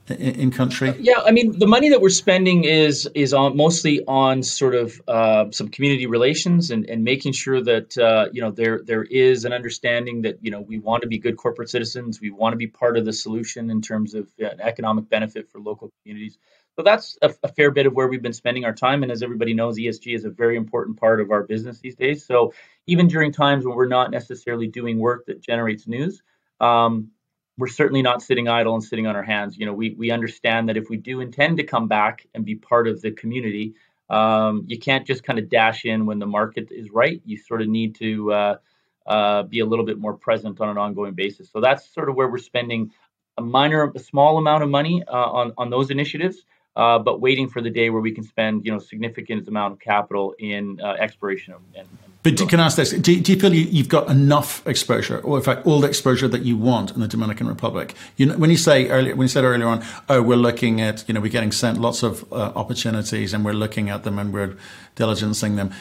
in 0.09 0.51
country? 0.51 0.95
Yeah, 0.99 1.21
I 1.25 1.33
mean, 1.33 1.59
the 1.59 1.67
money 1.67 1.91
that 1.91 2.01
we're 2.01 2.11
spending 2.11 2.65
is 2.65 3.09
is 3.15 3.35
on 3.35 3.57
mostly 3.57 4.05
on 4.07 4.43
sort 4.43 4.75
of 4.75 5.01
uh, 5.09 5.51
some 5.51 5.69
community 5.69 6.07
relations 6.07 6.71
and, 6.71 6.89
and 6.89 7.05
making 7.05 7.33
sure 7.33 7.63
that 7.63 7.99
uh, 7.99 8.29
you 8.33 8.41
know 8.41 8.51
there 8.51 8.81
there 8.85 9.05
is 9.05 9.45
an 9.45 9.53
understanding 9.53 10.23
that 10.23 10.39
you 10.43 10.51
know 10.51 10.61
we 10.61 10.79
want 10.79 11.03
to 11.03 11.09
be 11.09 11.19
good 11.19 11.37
corporate 11.37 11.71
citizens, 11.71 12.21
we 12.21 12.31
want 12.31 12.53
to 12.53 12.57
be 12.57 12.69
part 12.69 12.97
of 12.97 13.05
the 13.05 13.13
solution 13.13 13.71
in 13.71 13.83
terms 13.83 14.15
of 14.15 14.29
uh, 14.43 14.49
economic 14.61 15.09
benefit 15.09 15.51
for 15.51 15.61
local 15.61 15.91
communities. 16.03 16.39
So 16.79 16.85
that's 16.85 17.19
a, 17.23 17.35
a, 17.43 17.49
fair 17.49 17.73
bit 17.73 17.87
of 17.87 17.95
where 17.95 18.07
we've 18.07 18.23
been 18.23 18.33
spending 18.33 18.65
our 18.65 18.73
time. 18.73 19.03
And 19.03 19.11
as 19.11 19.21
everybody 19.21 19.53
knows, 19.53 19.77
ESG 19.77 20.15
is 20.15 20.25
a 20.25 20.31
very 20.31 20.57
important 20.57 20.97
part 20.97 21.21
of 21.21 21.33
our 21.33 21.43
business 21.43 21.81
these 21.81 21.97
days. 21.97 22.25
So 22.25 22.55
even 22.87 23.09
during 23.09 23.33
times 23.33 23.67
when 23.67 23.75
we're 23.75 23.89
not 23.89 24.13
necessarily 24.13 24.69
doing 24.69 25.01
work 25.01 25.27
that 25.27 25.41
generates 25.41 25.89
news, 25.89 26.23
um, 26.61 27.11
we're 27.57 27.67
certainly 27.67 28.01
not 28.01 28.23
sitting 28.23 28.47
idle 28.47 28.75
and 28.75 28.85
sitting 28.85 29.09
on 29.09 29.17
our 29.17 29.25
hands. 29.25 29.59
You 29.59 29.67
know, 29.67 29.73
we 29.73 29.97
we 29.99 30.13
understand 30.13 30.69
that 30.69 30.77
if 30.77 30.89
we 30.89 30.97
do 30.97 31.21
intend 31.21 31.57
to 31.57 31.65
come 31.65 31.89
back 31.89 32.25
and 32.33 32.45
be 32.45 32.55
part 32.55 32.87
of 32.87 33.03
the 33.03 33.11
community, 33.11 33.75
um, 34.09 34.63
you 34.69 34.79
can't 34.79 35.05
just 35.05 35.25
kind 35.25 35.41
of 35.41 35.49
dash 35.49 35.85
in 35.85 36.07
when 36.07 36.21
the 36.21 36.27
market 36.27 36.69
is 36.71 36.93
right. 36.93 37.21
You 37.25 37.39
sort 37.39 37.61
of 37.61 37.67
need 37.67 37.97
to 37.97 38.33
uh, 38.33 38.57
uh, 39.05 39.43
be 39.43 39.59
a 39.59 39.67
little 39.67 39.85
bit 39.85 39.99
more 39.99 40.15
present 40.15 40.61
on 40.61 40.69
an 40.69 40.79
ongoing 40.79 41.15
basis. 41.15 41.51
So 41.51 41.61
that's 41.61 41.93
sort 41.93 42.09
of 42.09 42.15
where 42.15 42.29
we're 42.29 42.39
spending 42.39 42.93
a 43.37 43.43
minor, 43.43 43.91
a 43.93 43.99
small 43.99 44.39
amount 44.39 44.63
of 44.63 44.69
money 44.69 45.03
uh, 45.09 45.17
on 45.17 45.53
on 45.59 45.71
those 45.71 45.91
initiatives 45.91 46.45
uh, 46.79 46.99
but 46.99 47.21
waiting 47.21 47.49
for 47.49 47.61
the 47.61 47.71
day 47.71 47.91
where 47.91 48.01
we 48.01 48.13
can 48.13 48.25
spend 48.25 48.65
you 48.65 48.73
know 48.73 48.79
significant 48.79 49.47
amount 49.49 49.73
of 49.75 49.81
capital 49.81 50.35
in 50.39 50.81
uh, 50.81 50.93
exploration 50.93 51.53
and, 51.53 51.65
and 51.75 51.89
But 52.23 52.37
do, 52.37 52.47
can 52.47 52.61
I 52.61 52.67
ask 52.67 52.77
this? 52.77 52.93
Do, 52.93 53.21
do 53.21 53.33
you 53.33 53.39
feel 53.39 53.53
you, 53.53 53.83
have 53.83 53.89
got 53.89 54.09
enough 54.09 54.67
exposure, 54.67 55.19
or 55.19 55.37
in 55.37 55.43
fact, 55.43 55.67
all 55.67 55.81
the 55.81 55.89
exposure 55.89 56.29
that 56.29 56.43
you 56.43 56.57
want 56.57 56.93
in 56.93 57.01
the 57.01 57.09
Dominican 57.09 57.49
Republic? 57.49 57.95
You 58.17 58.27
know, 58.27 58.37
when 58.37 58.51
you 58.51 58.57
say 58.57 58.89
earlier, 58.89 59.15
when 59.17 59.25
you 59.25 59.29
said 59.29 59.45
earlier 59.45 59.67
on, 59.67 59.85
oh, 60.09 60.23
we're 60.23 60.37
looking 60.37 60.81
at, 60.81 61.05
you 61.09 61.15
know, 61.15 61.21
we're 61.21 61.33
getting 61.33 61.53
sent 61.53 61.79
lots 61.79 62.03
of 62.03 62.31
uh, 62.33 62.53
opportunities, 62.55 63.35
and 63.35 63.45
we're 63.45 63.53
looking 63.53 63.91
at 63.91 64.05
them, 64.05 64.19
and 64.19 64.33
we're 64.33 64.57
diligencing 64.97 65.57
them. 65.57 65.73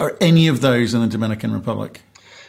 Are 0.00 0.16
any 0.20 0.48
of 0.48 0.62
those 0.62 0.94
in 0.94 1.00
the 1.00 1.06
Dominican 1.06 1.52
Republic? 1.52 2.00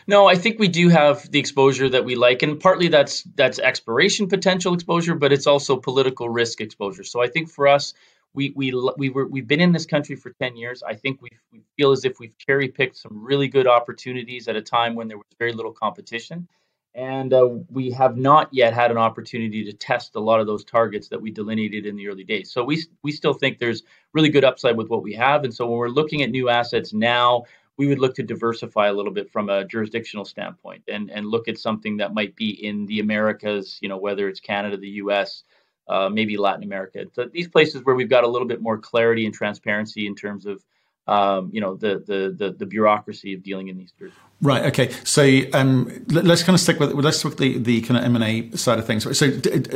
No, 0.08 0.28
I 0.28 0.36
think 0.36 0.60
we 0.60 0.68
do 0.68 0.90
have 0.90 1.30
the 1.32 1.40
exposure 1.40 1.90
that 1.90 2.06
we 2.06 2.16
like, 2.16 2.42
and 2.44 2.60
partly 2.60 2.88
that's 2.88 3.24
that's 3.36 3.60
exploration 3.60 4.28
potential 4.28 4.74
exposure, 4.74 5.16
but 5.16 5.32
it's 5.32 5.48
also 5.48 5.78
political 5.78 6.30
risk 6.30 6.62
exposure. 6.62 7.04
So 7.04 7.22
I 7.22 7.28
think 7.28 7.50
for 7.50 7.68
us, 7.68 7.94
we 8.34 8.54
we 8.56 8.74
we 8.98 9.10
were 9.10 9.28
we've 9.28 9.48
been 9.48 9.62
in 9.62 9.72
this 9.72 9.86
country 9.86 10.16
for 10.16 10.32
10 10.32 10.56
years. 10.56 10.84
I 10.84 10.96
think 10.96 11.22
we 11.22 11.30
we 11.52 11.62
feel 11.78 11.92
as 11.92 12.06
if 12.06 12.20
we've 12.20 12.38
cherry 12.38 12.70
picked 12.70 12.98
some 12.98 13.24
really 13.24 13.48
good 13.48 13.68
opportunities 13.68 14.48
at 14.48 14.56
a 14.56 14.62
time 14.62 14.96
when 14.96 15.08
there 15.08 15.18
was 15.18 15.28
very 15.38 15.54
little 15.54 15.74
competition, 15.74 16.48
and 16.96 17.34
uh, 17.34 17.50
we 17.70 17.92
have 17.92 18.18
not 18.18 18.50
yet 18.52 18.74
had 18.74 18.92
an 18.92 18.98
opportunity 18.98 19.66
to 19.66 19.74
test 19.74 20.16
a 20.16 20.20
lot 20.20 20.40
of 20.40 20.48
those 20.48 20.64
targets 20.64 21.10
that 21.10 21.22
we 21.22 21.32
delineated 21.32 21.86
in 21.86 21.96
the 21.96 22.08
early 22.08 22.24
days. 22.24 22.52
So 22.52 22.64
we 22.64 22.84
we 23.04 23.12
still 23.12 23.34
think 23.34 23.60
there's 23.60 23.84
really 24.14 24.30
good 24.30 24.46
upside 24.46 24.78
with 24.78 24.90
what 24.90 25.04
we 25.04 25.14
have, 25.14 25.44
and 25.44 25.54
so 25.54 25.68
when 25.68 25.78
we're 25.78 25.90
looking 25.90 26.22
at 26.22 26.32
new 26.32 26.50
assets 26.50 26.94
now. 26.94 27.44
We 27.82 27.88
would 27.88 27.98
look 27.98 28.14
to 28.18 28.22
diversify 28.22 28.90
a 28.90 28.94
little 28.94 29.12
bit 29.12 29.32
from 29.32 29.50
a 29.50 29.66
jurisdictional 29.66 30.24
standpoint 30.24 30.84
and, 30.88 31.10
and 31.10 31.26
look 31.26 31.48
at 31.48 31.58
something 31.58 31.98
that 31.98 32.14
might 32.14 32.36
be 32.36 32.64
in 32.64 32.86
the 32.86 33.00
Americas, 33.00 33.80
you 33.82 33.90
know, 33.90 33.98
whether 33.98 34.30
it's 34.30 34.40
Canada, 34.40 34.78
the 34.78 35.02
US, 35.06 35.42
uh, 35.88 36.08
maybe 36.08 36.38
Latin 36.38 36.64
America. 36.64 37.04
So 37.12 37.26
these 37.34 37.48
places 37.48 37.82
where 37.84 37.96
we've 37.96 38.08
got 38.08 38.24
a 38.24 38.28
little 38.28 38.48
bit 38.48 38.62
more 38.62 38.78
clarity 38.78 39.26
and 39.26 39.34
transparency 39.34 40.06
in 40.06 40.14
terms 40.14 40.46
of 40.46 40.64
um, 41.08 41.50
you 41.52 41.62
know 41.62 41.76
the, 41.76 42.04
the, 42.06 42.36
the 42.38 42.52
the 42.52 42.66
bureaucracy 42.66 43.34
of 43.34 43.44
dealing 43.44 43.68
in 43.68 43.78
these 43.78 43.92
jurisdictions. 43.92 44.28
Right. 44.44 44.66
Okay. 44.66 44.90
So 45.04 45.24
um, 45.54 46.04
let's 46.10 46.42
kind 46.42 46.56
of 46.56 46.60
stick 46.60 46.80
with 46.80 46.94
let's 46.94 47.20
stick 47.20 47.30
with 47.30 47.38
the, 47.38 47.60
the 47.60 47.82
kind 47.82 47.98
of 47.98 48.04
M 48.04 48.16
and 48.16 48.24
A 48.24 48.58
side 48.58 48.80
of 48.80 48.88
things. 48.88 49.04
So 49.18 49.28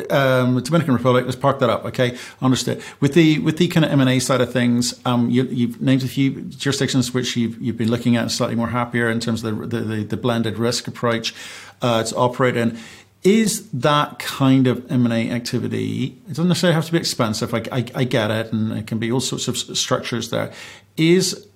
um, 0.09 0.59
Dominican 0.61 0.93
Republic. 0.93 1.25
Let's 1.25 1.35
park 1.35 1.59
that 1.59 1.69
up. 1.69 1.85
Okay. 1.85 2.17
Understood. 2.41 2.81
With 2.99 3.13
the 3.13 3.39
with 3.39 3.57
the 3.57 3.67
kind 3.67 3.85
of 3.85 3.91
M 3.91 3.99
and 4.01 4.09
A 4.09 4.19
side 4.19 4.41
of 4.41 4.51
things, 4.51 4.99
um, 5.05 5.29
you, 5.29 5.67
have 5.67 5.81
named 5.81 6.03
a 6.03 6.07
few 6.07 6.41
jurisdictions 6.41 7.13
which 7.13 7.37
you've 7.37 7.61
you've 7.61 7.77
been 7.77 7.91
looking 7.91 8.15
at 8.15 8.31
slightly 8.31 8.55
more 8.55 8.69
happier 8.69 9.09
in 9.09 9.19
terms 9.19 9.43
of 9.43 9.69
the 9.69 9.79
the, 9.79 10.03
the 10.03 10.17
blended 10.17 10.57
risk 10.57 10.87
approach 10.87 11.35
uh, 11.83 12.03
to 12.03 12.15
operate 12.15 12.57
in 12.57 12.79
is 13.25 13.67
that 13.71 14.19
kind 14.19 14.67
of 14.67 14.89
M&A 14.89 15.31
activity, 15.31 16.15
it 16.25 16.29
doesn't 16.29 16.47
necessarily 16.47 16.75
have 16.75 16.85
to 16.85 16.91
be 16.91 16.99
expensive, 16.99 17.53
I, 17.55 17.63
I, 17.71 17.85
I, 17.95 18.03
get 18.03 18.29
it, 18.29 18.53
and 18.53 18.71
it 18.71 18.85
can 18.85 18.99
be 18.99 19.11
all 19.11 19.19
sorts 19.19 19.47
of 19.47 19.57
structures 19.57 20.29
there, 20.29 20.53
is 20.95 21.47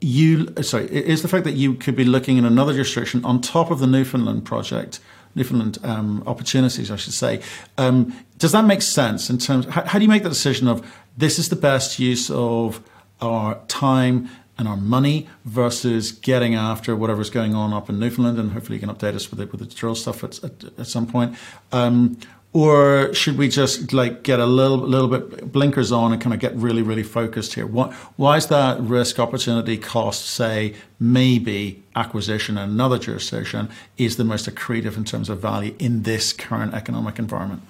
you, 0.00 0.54
sorry, 0.62 0.86
is 0.86 1.22
the 1.22 1.28
fact 1.28 1.42
that 1.44 1.54
you 1.54 1.74
could 1.74 1.96
be 1.96 2.04
looking 2.04 2.36
in 2.38 2.44
another 2.44 2.72
jurisdiction 2.72 3.24
on 3.24 3.40
top 3.40 3.72
of 3.72 3.80
the 3.80 3.86
Newfoundland 3.88 4.44
project, 4.44 5.00
Newfoundland 5.34 5.78
um, 5.82 6.22
opportunities, 6.24 6.88
I 6.88 6.96
should 6.96 7.14
say. 7.14 7.42
Um, 7.78 8.14
does 8.38 8.52
that 8.52 8.64
make 8.64 8.80
sense 8.80 9.28
in 9.28 9.38
terms, 9.38 9.66
how, 9.66 9.84
how 9.84 9.98
do 9.98 10.04
you 10.04 10.08
make 10.08 10.22
the 10.22 10.28
decision 10.28 10.68
of 10.68 10.86
this 11.16 11.36
is 11.36 11.48
the 11.48 11.56
best 11.56 11.98
use 11.98 12.30
of 12.30 12.80
our 13.20 13.60
time 13.66 14.30
and 14.58 14.68
our 14.68 14.76
money 14.76 15.28
versus 15.44 16.12
getting 16.12 16.54
after 16.54 16.94
whatever's 16.94 17.30
going 17.30 17.54
on 17.54 17.72
up 17.72 17.88
in 17.88 17.98
Newfoundland, 17.98 18.38
and 18.38 18.52
hopefully 18.52 18.76
you 18.76 18.86
can 18.86 18.94
update 18.94 19.14
us 19.14 19.30
with 19.30 19.40
it 19.40 19.50
with 19.50 19.60
the 19.60 19.74
drill 19.74 19.94
stuff 19.94 20.22
at, 20.22 20.42
at, 20.44 20.64
at 20.78 20.86
some 20.86 21.06
point. 21.06 21.36
Um, 21.72 22.18
or 22.52 23.14
should 23.14 23.38
we 23.38 23.48
just 23.48 23.94
like 23.94 24.22
get 24.22 24.38
a 24.38 24.44
little 24.44 24.76
little 24.76 25.08
bit 25.08 25.50
blinkers 25.50 25.90
on 25.90 26.12
and 26.12 26.20
kind 26.20 26.34
of 26.34 26.40
get 26.40 26.54
really 26.54 26.82
really 26.82 27.02
focused 27.02 27.54
here? 27.54 27.66
What, 27.66 27.92
why 28.16 28.36
is 28.36 28.48
that 28.48 28.78
risk 28.80 29.18
opportunity 29.18 29.78
cost 29.78 30.26
say 30.26 30.74
maybe 31.00 31.82
acquisition 31.96 32.58
in 32.58 32.64
another 32.64 32.98
jurisdiction 32.98 33.70
is 33.96 34.16
the 34.16 34.24
most 34.24 34.46
accretive 34.46 34.96
in 34.96 35.04
terms 35.04 35.30
of 35.30 35.40
value 35.40 35.74
in 35.78 36.02
this 36.02 36.32
current 36.32 36.74
economic 36.74 37.18
environment? 37.18 37.62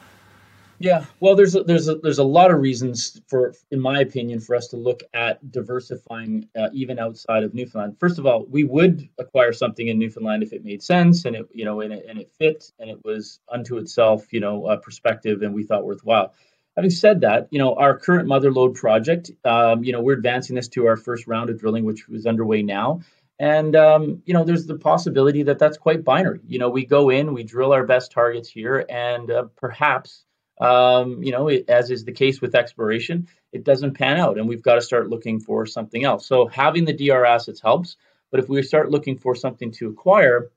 Yeah, 0.82 1.04
well, 1.20 1.36
there's 1.36 1.54
a, 1.54 1.62
there's 1.62 1.86
a, 1.86 1.94
there's 1.94 2.18
a 2.18 2.24
lot 2.24 2.50
of 2.50 2.60
reasons 2.60 3.20
for, 3.28 3.54
in 3.70 3.78
my 3.78 4.00
opinion, 4.00 4.40
for 4.40 4.56
us 4.56 4.66
to 4.68 4.76
look 4.76 5.04
at 5.14 5.52
diversifying 5.52 6.48
uh, 6.58 6.70
even 6.72 6.98
outside 6.98 7.44
of 7.44 7.54
Newfoundland. 7.54 8.00
First 8.00 8.18
of 8.18 8.26
all, 8.26 8.46
we 8.46 8.64
would 8.64 9.08
acquire 9.16 9.52
something 9.52 9.86
in 9.86 9.96
Newfoundland 9.96 10.42
if 10.42 10.52
it 10.52 10.64
made 10.64 10.82
sense 10.82 11.24
and 11.24 11.36
it 11.36 11.48
you 11.52 11.64
know 11.64 11.82
and 11.82 11.92
it, 11.92 12.04
and 12.08 12.18
it 12.18 12.32
fit 12.36 12.72
and 12.80 12.90
it 12.90 12.98
was 13.04 13.38
unto 13.48 13.76
itself 13.76 14.32
you 14.32 14.40
know 14.40 14.66
a 14.66 14.76
perspective 14.76 15.42
and 15.42 15.54
we 15.54 15.62
thought 15.62 15.84
worthwhile. 15.84 16.34
Having 16.74 16.90
said 16.90 17.20
that, 17.20 17.46
you 17.52 17.60
know 17.60 17.76
our 17.76 17.96
current 17.96 18.26
mother 18.26 18.50
lode 18.50 18.74
project, 18.74 19.30
um, 19.44 19.84
you 19.84 19.92
know 19.92 20.02
we're 20.02 20.14
advancing 20.14 20.56
this 20.56 20.66
to 20.70 20.86
our 20.88 20.96
first 20.96 21.28
round 21.28 21.48
of 21.48 21.60
drilling, 21.60 21.84
which 21.84 22.08
is 22.10 22.26
underway 22.26 22.60
now. 22.60 23.02
And 23.38 23.76
um, 23.76 24.22
you 24.26 24.34
know, 24.34 24.42
there's 24.42 24.66
the 24.66 24.78
possibility 24.78 25.44
that 25.44 25.60
that's 25.60 25.78
quite 25.78 26.02
binary. 26.02 26.40
You 26.48 26.58
know, 26.58 26.70
we 26.70 26.84
go 26.86 27.10
in, 27.10 27.34
we 27.34 27.44
drill 27.44 27.72
our 27.72 27.86
best 27.86 28.10
targets 28.10 28.48
here, 28.48 28.84
and 28.88 29.30
uh, 29.30 29.44
perhaps 29.56 30.24
um, 30.60 31.22
you 31.22 31.32
know, 31.32 31.48
it, 31.48 31.68
as 31.68 31.90
is 31.90 32.04
the 32.04 32.12
case 32.12 32.40
with 32.40 32.54
exploration, 32.54 33.28
it 33.52 33.64
doesn't 33.64 33.94
pan 33.94 34.18
out, 34.18 34.38
and 34.38 34.48
we've 34.48 34.62
got 34.62 34.76
to 34.76 34.82
start 34.82 35.08
looking 35.08 35.40
for 35.40 35.66
something 35.66 36.04
else. 36.04 36.26
So 36.26 36.46
having 36.46 36.84
the 36.84 36.92
DR 36.92 37.24
assets 37.24 37.60
helps, 37.60 37.96
but 38.30 38.40
if 38.40 38.48
we 38.48 38.62
start 38.62 38.90
looking 38.90 39.18
for 39.18 39.34
something 39.34 39.72
to 39.72 39.88
acquire, 39.88 40.50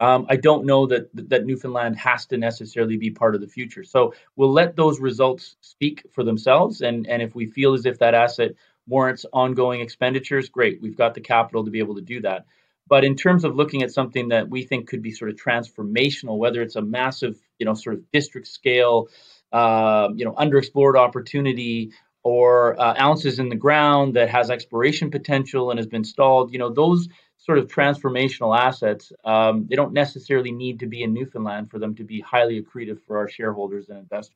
um, 0.00 0.26
I 0.28 0.36
don't 0.36 0.66
know 0.66 0.86
that 0.88 1.08
that 1.30 1.46
Newfoundland 1.46 1.96
has 1.96 2.26
to 2.26 2.36
necessarily 2.36 2.96
be 2.96 3.10
part 3.10 3.34
of 3.34 3.40
the 3.40 3.46
future. 3.46 3.84
So 3.84 4.14
we'll 4.36 4.52
let 4.52 4.76
those 4.76 5.00
results 5.00 5.56
speak 5.60 6.04
for 6.12 6.24
themselves, 6.24 6.80
and 6.80 7.06
and 7.06 7.22
if 7.22 7.34
we 7.34 7.46
feel 7.46 7.74
as 7.74 7.86
if 7.86 7.98
that 8.00 8.14
asset 8.14 8.52
warrants 8.86 9.24
ongoing 9.32 9.80
expenditures, 9.80 10.48
great, 10.48 10.82
we've 10.82 10.96
got 10.96 11.14
the 11.14 11.20
capital 11.20 11.64
to 11.64 11.70
be 11.70 11.78
able 11.78 11.94
to 11.94 12.02
do 12.02 12.20
that. 12.22 12.46
But 12.86 13.04
in 13.04 13.16
terms 13.16 13.44
of 13.44 13.56
looking 13.56 13.82
at 13.82 13.92
something 13.92 14.28
that 14.28 14.48
we 14.48 14.64
think 14.64 14.88
could 14.88 15.02
be 15.02 15.12
sort 15.12 15.30
of 15.30 15.36
transformational, 15.36 16.36
whether 16.36 16.60
it's 16.60 16.76
a 16.76 16.82
massive, 16.82 17.40
you 17.58 17.66
know, 17.66 17.74
sort 17.74 17.96
of 17.96 18.10
district 18.12 18.46
scale 18.46 19.08
uh, 19.54 20.08
you 20.16 20.24
know, 20.24 20.32
underexplored 20.32 20.98
opportunity 20.98 21.92
or 22.24 22.78
uh, 22.80 23.00
ounces 23.00 23.38
in 23.38 23.48
the 23.50 23.56
ground 23.56 24.14
that 24.14 24.28
has 24.28 24.50
exploration 24.50 25.10
potential 25.10 25.70
and 25.70 25.78
has 25.78 25.86
been 25.86 26.02
stalled, 26.02 26.52
you 26.52 26.58
know, 26.58 26.70
those 26.70 27.08
sort 27.38 27.58
of 27.58 27.68
transformational 27.68 28.58
assets, 28.58 29.12
um, 29.24 29.66
they 29.68 29.76
don't 29.76 29.92
necessarily 29.92 30.50
need 30.50 30.80
to 30.80 30.86
be 30.86 31.04
in 31.04 31.12
Newfoundland 31.12 31.70
for 31.70 31.78
them 31.78 31.94
to 31.94 32.02
be 32.02 32.20
highly 32.20 32.60
accretive 32.60 32.98
for 33.06 33.16
our 33.18 33.28
shareholders 33.28 33.88
and 33.90 33.98
investors. 33.98 34.34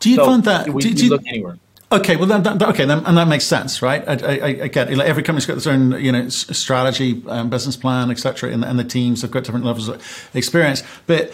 Do 0.00 0.10
you 0.10 0.16
so 0.16 0.26
find 0.26 0.44
that? 0.44 0.68
We, 0.68 0.82
do, 0.82 0.92
do 0.92 1.04
you, 1.04 1.10
look 1.10 1.26
anywhere. 1.26 1.58
Okay, 1.90 2.16
well, 2.16 2.26
then, 2.26 2.62
okay, 2.62 2.84
then, 2.84 3.06
and 3.06 3.16
that 3.16 3.28
makes 3.28 3.44
sense, 3.44 3.80
right? 3.80 4.06
I, 4.06 4.12
I, 4.12 4.46
I 4.64 4.68
get 4.68 4.90
it. 4.90 4.98
Like 4.98 5.08
every 5.08 5.22
company's 5.22 5.46
got 5.46 5.56
its 5.56 5.66
own, 5.66 5.92
you 5.92 6.12
know, 6.12 6.28
strategy, 6.28 7.22
um, 7.28 7.48
business 7.48 7.76
plan, 7.76 8.10
etc., 8.10 8.50
and, 8.50 8.64
and 8.64 8.78
the 8.78 8.84
teams 8.84 9.22
have 9.22 9.30
got 9.30 9.44
different 9.44 9.64
levels 9.64 9.88
of 9.88 10.30
experience. 10.34 10.82
But 11.06 11.32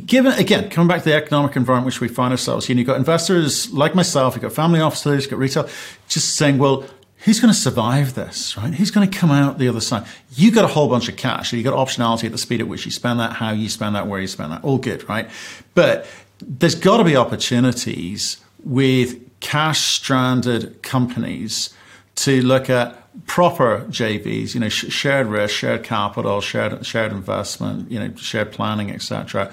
given 0.00 0.32
again 0.32 0.70
coming 0.70 0.88
back 0.88 1.02
to 1.02 1.10
the 1.10 1.14
economic 1.14 1.54
environment 1.56 1.86
which 1.86 2.00
we 2.00 2.08
find 2.08 2.32
ourselves 2.32 2.68
in, 2.70 2.78
you've 2.78 2.86
got 2.86 2.96
investors 2.96 3.72
like 3.72 3.94
myself, 3.94 4.34
you've 4.34 4.42
got 4.42 4.52
family 4.52 4.80
offices, 4.80 5.24
you've 5.24 5.30
got 5.30 5.38
retail, 5.38 5.68
just 6.08 6.34
saying, 6.36 6.58
well, 6.58 6.84
who's 7.24 7.40
going 7.40 7.52
to 7.52 7.58
survive 7.58 8.14
this, 8.14 8.56
right? 8.56 8.74
Who's 8.74 8.90
going 8.90 9.08
to 9.08 9.18
come 9.18 9.30
out 9.30 9.58
the 9.58 9.68
other 9.68 9.80
side? 9.80 10.06
You 10.34 10.50
got 10.50 10.64
a 10.64 10.68
whole 10.68 10.88
bunch 10.88 11.08
of 11.08 11.16
cash, 11.16 11.50
so 11.50 11.56
you 11.56 11.62
got 11.62 11.74
optionality 11.74 12.24
at 12.24 12.32
the 12.32 12.38
speed 12.38 12.60
at 12.60 12.68
which 12.68 12.84
you 12.84 12.90
spend 12.90 13.20
that, 13.20 13.34
how 13.34 13.52
you 13.52 13.68
spend 13.68 13.94
that, 13.94 14.06
where 14.06 14.20
you 14.20 14.26
spend 14.26 14.52
that, 14.52 14.64
all 14.64 14.78
good, 14.78 15.06
right? 15.08 15.28
But 15.74 16.06
there's 16.40 16.74
got 16.74 16.96
to 16.96 17.04
be 17.04 17.16
opportunities 17.16 18.38
with 18.64 19.18
cash 19.40 19.80
stranded 19.80 20.82
companies 20.82 21.74
to 22.14 22.42
look 22.42 22.70
at 22.70 22.98
proper 23.26 23.86
JVs, 23.90 24.54
you 24.54 24.60
know, 24.60 24.68
shared 24.68 25.26
risk, 25.26 25.54
shared 25.54 25.84
capital, 25.84 26.40
shared 26.40 26.84
shared 26.84 27.12
investment, 27.12 27.90
you 27.90 27.98
know, 27.98 28.14
shared 28.16 28.52
planning, 28.52 28.90
etc 28.90 29.52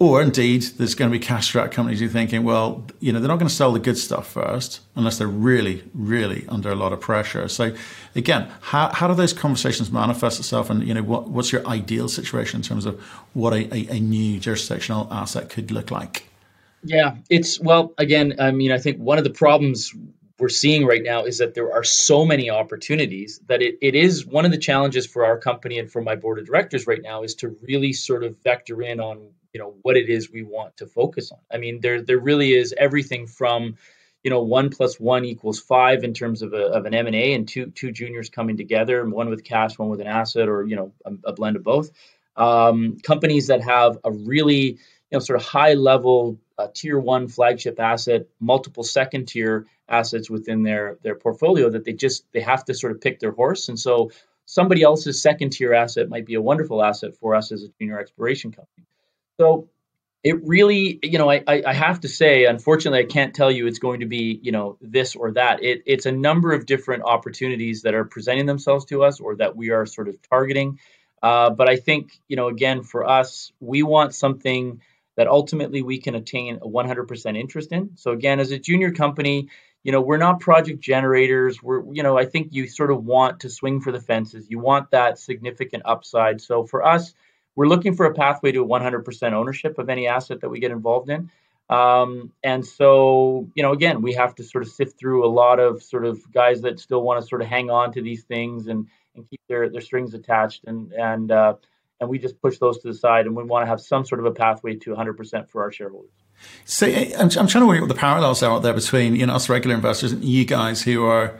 or 0.00 0.22
indeed, 0.22 0.62
there's 0.76 0.94
going 0.94 1.10
to 1.10 1.18
be 1.18 1.24
cash 1.24 1.46
strapped 1.46 1.72
companies 1.74 1.98
who 1.98 2.06
are 2.06 2.10
thinking, 2.10 2.44
well, 2.44 2.86
you 3.00 3.12
know, 3.12 3.18
they're 3.18 3.28
not 3.28 3.38
going 3.38 3.48
to 3.48 3.54
sell 3.54 3.72
the 3.72 3.80
good 3.80 3.98
stuff 3.98 4.30
first 4.30 4.80
unless 4.94 5.18
they're 5.18 5.26
really, 5.26 5.82
really 5.92 6.44
under 6.48 6.70
a 6.70 6.76
lot 6.76 6.92
of 6.92 7.00
pressure. 7.00 7.48
So, 7.48 7.74
again, 8.14 8.48
how, 8.60 8.90
how 8.90 9.08
do 9.08 9.14
those 9.14 9.32
conversations 9.32 9.90
manifest 9.90 10.38
itself? 10.38 10.70
And, 10.70 10.86
you 10.86 10.94
know, 10.94 11.02
what, 11.02 11.28
what's 11.28 11.50
your 11.50 11.66
ideal 11.66 12.08
situation 12.08 12.60
in 12.60 12.62
terms 12.62 12.86
of 12.86 13.00
what 13.32 13.52
a, 13.52 13.74
a, 13.74 13.96
a 13.96 14.00
new 14.00 14.38
jurisdictional 14.38 15.08
asset 15.10 15.50
could 15.50 15.72
look 15.72 15.90
like? 15.90 16.28
Yeah, 16.84 17.16
it's, 17.28 17.58
well, 17.58 17.92
again, 17.98 18.36
I 18.38 18.52
mean, 18.52 18.70
I 18.70 18.78
think 18.78 18.98
one 18.98 19.18
of 19.18 19.24
the 19.24 19.30
problems 19.30 19.92
we're 20.38 20.48
seeing 20.48 20.86
right 20.86 21.02
now 21.02 21.24
is 21.24 21.38
that 21.38 21.54
there 21.54 21.72
are 21.72 21.84
so 21.84 22.24
many 22.24 22.48
opportunities 22.48 23.40
that 23.46 23.60
it, 23.60 23.76
it 23.82 23.94
is 23.94 24.24
one 24.24 24.44
of 24.44 24.50
the 24.50 24.58
challenges 24.58 25.06
for 25.06 25.24
our 25.24 25.38
company 25.38 25.78
and 25.78 25.90
for 25.90 26.00
my 26.00 26.14
board 26.14 26.38
of 26.38 26.46
directors 26.46 26.86
right 26.86 27.02
now 27.02 27.22
is 27.22 27.34
to 27.36 27.56
really 27.62 27.92
sort 27.92 28.22
of 28.22 28.38
vector 28.42 28.80
in 28.82 29.00
on 29.00 29.30
you 29.52 29.60
know 29.60 29.74
what 29.82 29.96
it 29.96 30.08
is 30.08 30.30
we 30.30 30.42
want 30.42 30.76
to 30.76 30.86
focus 30.86 31.32
on. 31.32 31.38
I 31.52 31.58
mean, 31.58 31.80
there 31.80 32.02
there 32.02 32.18
really 32.18 32.52
is 32.52 32.74
everything 32.76 33.26
from 33.26 33.76
you 34.22 34.30
know 34.30 34.42
one 34.42 34.70
plus 34.70 35.00
one 35.00 35.24
equals 35.24 35.58
five 35.58 36.04
in 36.04 36.14
terms 36.14 36.42
of, 36.42 36.52
a, 36.52 36.66
of 36.66 36.84
an 36.86 36.94
m&a 36.94 37.34
and 37.34 37.48
two 37.48 37.66
two 37.70 37.90
juniors 37.92 38.28
coming 38.28 38.56
together 38.56 39.08
one 39.08 39.30
with 39.30 39.44
cash 39.44 39.78
one 39.78 39.88
with 39.88 40.00
an 40.00 40.06
asset 40.06 40.48
or 40.48 40.66
you 40.66 40.76
know 40.76 40.92
a, 41.04 41.30
a 41.30 41.32
blend 41.32 41.56
of 41.56 41.64
both 41.64 41.90
um, 42.36 42.98
companies 43.02 43.48
that 43.48 43.62
have 43.62 43.98
a 44.04 44.12
really 44.12 44.62
you 44.62 44.78
know 45.12 45.18
sort 45.18 45.40
of 45.40 45.46
high 45.46 45.74
level 45.74 46.38
uh, 46.58 46.68
tier 46.74 46.98
one 46.98 47.28
flagship 47.28 47.78
asset 47.78 48.26
multiple 48.40 48.82
second 48.82 49.26
tier 49.26 49.66
assets 49.88 50.28
within 50.28 50.62
their 50.62 50.98
their 51.02 51.14
portfolio 51.14 51.70
that 51.70 51.84
they 51.84 51.92
just 51.92 52.24
they 52.32 52.40
have 52.40 52.64
to 52.64 52.74
sort 52.74 52.92
of 52.92 53.00
pick 53.00 53.20
their 53.20 53.32
horse 53.32 53.68
and 53.68 53.78
so 53.78 54.10
somebody 54.48 54.82
else's 54.82 55.20
second 55.20 55.50
tier 55.50 55.74
asset 55.74 56.08
might 56.08 56.24
be 56.24 56.34
a 56.34 56.40
wonderful 56.40 56.82
asset 56.82 57.14
for 57.14 57.34
us 57.34 57.52
as 57.52 57.62
a 57.62 57.68
junior 57.78 58.00
exploration 58.00 58.50
company. 58.50 58.86
So 59.38 59.68
it 60.24 60.42
really, 60.42 60.98
you 61.02 61.18
know, 61.18 61.30
I, 61.30 61.42
I 61.46 61.74
have 61.74 62.00
to 62.00 62.08
say, 62.08 62.46
unfortunately, 62.46 63.00
I 63.00 63.04
can't 63.04 63.34
tell 63.34 63.50
you 63.50 63.66
it's 63.66 63.78
going 63.78 64.00
to 64.00 64.06
be, 64.06 64.40
you 64.42 64.50
know, 64.50 64.78
this 64.80 65.14
or 65.14 65.32
that. 65.32 65.62
It, 65.62 65.82
it's 65.84 66.06
a 66.06 66.12
number 66.12 66.52
of 66.52 66.64
different 66.64 67.04
opportunities 67.04 67.82
that 67.82 67.94
are 67.94 68.04
presenting 68.04 68.46
themselves 68.46 68.86
to 68.86 69.04
us 69.04 69.20
or 69.20 69.36
that 69.36 69.54
we 69.54 69.68
are 69.70 69.84
sort 69.84 70.08
of 70.08 70.16
targeting. 70.22 70.80
Uh, 71.22 71.50
but 71.50 71.68
I 71.68 71.76
think, 71.76 72.18
you 72.26 72.36
know, 72.36 72.48
again, 72.48 72.82
for 72.82 73.06
us, 73.06 73.52
we 73.60 73.82
want 73.82 74.14
something 74.14 74.80
that 75.18 75.26
ultimately 75.26 75.82
we 75.82 75.98
can 75.98 76.14
attain 76.14 76.60
a 76.62 76.68
100% 76.68 77.36
interest 77.36 77.72
in. 77.72 77.90
So 77.96 78.12
again, 78.12 78.38
as 78.38 78.52
a 78.52 78.58
junior 78.58 78.92
company, 78.92 79.48
you 79.82 79.90
know, 79.90 80.00
we're 80.00 80.16
not 80.16 80.38
project 80.38 80.78
generators. 80.78 81.60
We're, 81.60 81.82
you 81.92 82.04
know, 82.04 82.16
I 82.16 82.24
think 82.24 82.50
you 82.52 82.68
sort 82.68 82.92
of 82.92 83.04
want 83.04 83.40
to 83.40 83.50
swing 83.50 83.80
for 83.80 83.90
the 83.90 84.00
fences. 84.00 84.48
You 84.48 84.60
want 84.60 84.92
that 84.92 85.18
significant 85.18 85.82
upside. 85.86 86.40
So 86.40 86.62
for 86.62 86.86
us, 86.86 87.14
we're 87.56 87.66
looking 87.66 87.96
for 87.96 88.06
a 88.06 88.14
pathway 88.14 88.52
to 88.52 88.64
100% 88.64 89.32
ownership 89.32 89.78
of 89.78 89.88
any 89.88 90.06
asset 90.06 90.40
that 90.42 90.50
we 90.50 90.60
get 90.60 90.70
involved 90.70 91.10
in. 91.10 91.32
Um, 91.68 92.30
and 92.44 92.64
so, 92.64 93.50
you 93.56 93.64
know, 93.64 93.72
again, 93.72 94.02
we 94.02 94.12
have 94.12 94.36
to 94.36 94.44
sort 94.44 94.62
of 94.62 94.70
sift 94.70 95.00
through 95.00 95.26
a 95.26 95.32
lot 95.32 95.58
of 95.58 95.82
sort 95.82 96.04
of 96.04 96.30
guys 96.32 96.60
that 96.60 96.78
still 96.78 97.02
want 97.02 97.20
to 97.20 97.26
sort 97.26 97.42
of 97.42 97.48
hang 97.48 97.70
on 97.70 97.92
to 97.94 98.02
these 98.02 98.22
things 98.22 98.68
and, 98.68 98.86
and 99.16 99.28
keep 99.28 99.40
their, 99.48 99.68
their 99.68 99.80
strings 99.80 100.14
attached. 100.14 100.62
And, 100.64 100.92
and, 100.92 101.32
uh, 101.32 101.54
and 102.00 102.08
we 102.08 102.18
just 102.18 102.40
push 102.40 102.58
those 102.58 102.78
to 102.78 102.88
the 102.88 102.94
side 102.94 103.26
and 103.26 103.34
we 103.34 103.42
want 103.44 103.64
to 103.64 103.66
have 103.66 103.80
some 103.80 104.04
sort 104.04 104.20
of 104.20 104.26
a 104.26 104.30
pathway 104.30 104.76
to 104.76 104.90
100% 104.90 105.48
for 105.48 105.62
our 105.62 105.72
shareholders. 105.72 106.10
So 106.64 106.86
I'm, 106.86 107.30
I'm 107.36 107.46
trying 107.48 107.62
to 107.62 107.66
work 107.66 107.80
what 107.80 107.88
the 107.88 107.94
parallels 107.94 108.42
are 108.42 108.52
out 108.52 108.62
there 108.62 108.72
between, 108.72 109.16
you 109.16 109.26
know, 109.26 109.34
us 109.34 109.48
regular 109.48 109.74
investors 109.74 110.12
and 110.12 110.24
you 110.24 110.44
guys 110.44 110.82
who 110.82 111.04
are, 111.04 111.38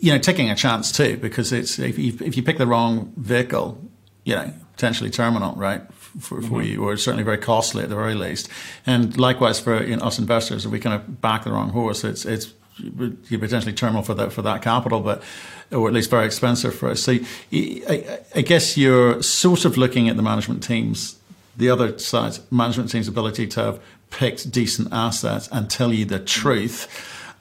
you 0.00 0.12
know, 0.12 0.18
taking 0.18 0.50
a 0.50 0.54
chance 0.54 0.92
too, 0.92 1.16
because 1.16 1.52
it's, 1.52 1.78
if 1.78 1.98
you, 1.98 2.16
if 2.20 2.36
you 2.36 2.42
pick 2.42 2.58
the 2.58 2.66
wrong 2.66 3.12
vehicle, 3.16 3.80
you 4.24 4.36
know, 4.36 4.52
potentially 4.72 5.10
terminal, 5.10 5.54
right, 5.56 5.82
for, 5.92 6.40
for 6.40 6.60
mm-hmm. 6.60 6.60
you, 6.62 6.84
or 6.84 6.96
certainly 6.96 7.24
very 7.24 7.38
costly 7.38 7.82
at 7.82 7.88
the 7.88 7.94
very 7.94 8.14
least. 8.14 8.48
And 8.86 9.16
likewise 9.18 9.58
for 9.58 9.82
you 9.82 9.96
know, 9.96 10.04
us 10.04 10.18
investors, 10.18 10.64
if 10.64 10.72
we 10.72 10.78
kind 10.78 10.94
of 10.94 11.20
back 11.20 11.44
the 11.44 11.52
wrong 11.52 11.70
horse, 11.70 12.04
it's 12.04 12.24
it's 12.24 12.52
you 12.78 13.38
potentially 13.38 13.72
terminal 13.72 14.02
for 14.02 14.14
that 14.14 14.32
for 14.32 14.42
that 14.42 14.62
capital, 14.62 15.00
but 15.00 15.22
or 15.70 15.88
at 15.88 15.94
least 15.94 16.10
very 16.10 16.26
expensive 16.26 16.74
for 16.74 16.90
us. 16.90 17.02
So 17.02 17.12
I, 17.52 18.20
I 18.34 18.40
guess 18.42 18.76
you're 18.76 19.22
sort 19.22 19.64
of 19.64 19.76
looking 19.76 20.08
at 20.08 20.16
the 20.16 20.22
management 20.22 20.62
teams, 20.62 21.18
the 21.56 21.70
other 21.70 21.98
side, 21.98 22.38
management 22.50 22.90
team's 22.90 23.08
ability 23.08 23.46
to 23.48 23.60
have 23.62 23.80
picked 24.10 24.50
decent 24.50 24.92
assets 24.92 25.48
and 25.50 25.70
tell 25.70 25.92
you 25.92 26.04
the 26.04 26.18
truth 26.18 26.88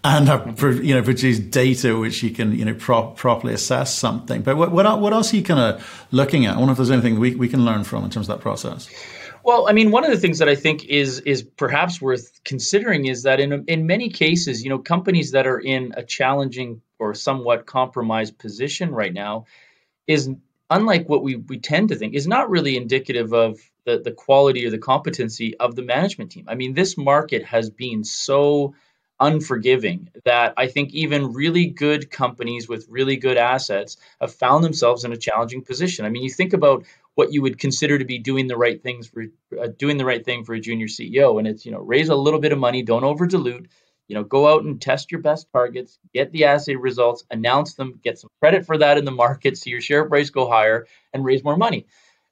and 0.03 0.29
uh, 0.29 0.45
you 0.81 0.95
know 0.95 1.03
produce 1.03 1.38
data 1.38 1.97
which 1.97 2.23
you 2.23 2.31
can 2.31 2.57
you 2.57 2.65
know 2.65 2.73
pro- 2.73 3.11
properly 3.11 3.53
assess 3.53 3.93
something. 3.93 4.41
But 4.41 4.57
what, 4.57 4.71
what 4.71 5.00
what 5.00 5.13
else 5.13 5.33
are 5.33 5.38
you 5.38 5.43
kind 5.43 5.59
of 5.59 6.07
looking 6.11 6.45
at? 6.45 6.55
I 6.55 6.57
wonder 6.57 6.71
if 6.71 6.77
there's 6.77 6.91
anything 6.91 7.19
we 7.19 7.35
we 7.35 7.47
can 7.47 7.65
learn 7.65 7.83
from 7.83 8.03
in 8.03 8.09
terms 8.09 8.27
of 8.29 8.38
that 8.38 8.41
process. 8.41 8.89
Well, 9.43 9.67
I 9.67 9.74
mean, 9.74 9.91
one 9.91 10.03
of 10.03 10.12
the 10.12 10.17
things 10.17 10.39
that 10.39 10.50
I 10.50 10.55
think 10.55 10.86
is 10.86 11.19
is 11.21 11.43
perhaps 11.43 12.01
worth 12.01 12.43
considering 12.43 13.05
is 13.05 13.24
that 13.24 13.39
in 13.39 13.65
in 13.67 13.88
many 13.88 14.10
cases, 14.10 14.63
you 14.63 14.69
know, 14.69 14.79
companies 14.79 15.31
that 15.31 15.48
are 15.48 15.60
in 15.60 15.93
a 15.98 16.03
challenging 16.03 16.81
or 17.00 17.13
somewhat 17.15 17.65
compromised 17.65 18.38
position 18.38 18.91
right 18.91 19.13
now 19.13 19.45
is 20.07 20.29
unlike 20.69 21.10
what 21.10 21.24
we 21.24 21.36
we 21.38 21.60
tend 21.60 21.89
to 21.89 21.95
think 21.95 22.13
is 22.13 22.27
not 22.27 22.50
really 22.50 22.77
indicative 22.77 23.33
of 23.33 23.60
the 23.86 24.00
the 24.00 24.12
quality 24.12 24.65
or 24.65 24.69
the 24.69 24.77
competency 24.77 25.57
of 25.57 25.75
the 25.75 25.81
management 25.83 26.31
team. 26.31 26.45
I 26.48 26.55
mean, 26.55 26.74
this 26.74 26.98
market 26.98 27.43
has 27.45 27.69
been 27.69 28.03
so 28.03 28.75
unforgiving 29.19 30.10
that 30.25 30.53
I 30.57 30.67
think 30.67 30.93
even 30.93 31.33
really 31.33 31.67
good 31.67 32.10
companies 32.10 32.67
with 32.67 32.88
really 32.89 33.17
good 33.17 33.38
assets 33.38 33.98
have 34.19 34.33
found 34.33 34.63
themselves 34.63 35.05
in 35.05 35.13
a 35.13 35.17
challenging 35.17 35.63
position. 35.63 36.05
I 36.05 36.10
mean, 36.10 36.24
you 36.24 36.29
think 36.31 36.53
about 36.53 36.86
what 37.15 37.33
you 37.33 37.41
would 37.41 37.59
consider 37.59 37.97
to 37.97 38.05
be 38.05 38.19
doing 38.19 38.47
the 38.47 38.57
right 38.57 38.81
things 38.81 39.07
for 39.07 39.25
uh, 39.59 39.67
doing 39.77 39.97
the 39.97 40.05
right 40.05 40.23
thing 40.23 40.43
for 40.43 40.53
a 40.53 40.59
junior 40.59 40.87
CEO, 40.87 41.39
and 41.39 41.47
it's 41.47 41.65
you 41.65 41.71
know 41.71 41.79
raise 41.79 42.09
a 42.09 42.15
little 42.15 42.39
bit 42.39 42.51
of 42.51 42.59
money, 42.59 42.83
don't 42.83 43.03
over 43.03 43.27
dilute, 43.27 43.67
you 44.07 44.15
know 44.15 44.23
go 44.23 44.47
out 44.47 44.63
and 44.63 44.81
test 44.81 45.11
your 45.11 45.21
best 45.21 45.47
targets, 45.53 45.99
get 46.13 46.31
the 46.31 46.45
assay 46.45 46.75
results, 46.75 47.23
announce 47.29 47.73
them, 47.75 47.99
get 48.03 48.19
some 48.19 48.29
credit 48.41 48.65
for 48.65 48.77
that 48.77 48.97
in 48.97 49.05
the 49.05 49.11
market, 49.11 49.57
so 49.57 49.69
your 49.69 49.81
share 49.81 50.07
price 50.07 50.29
go 50.29 50.50
higher, 50.50 50.87
and 51.13 51.25
raise 51.25 51.43
more 51.43 51.57
money. 51.57 51.85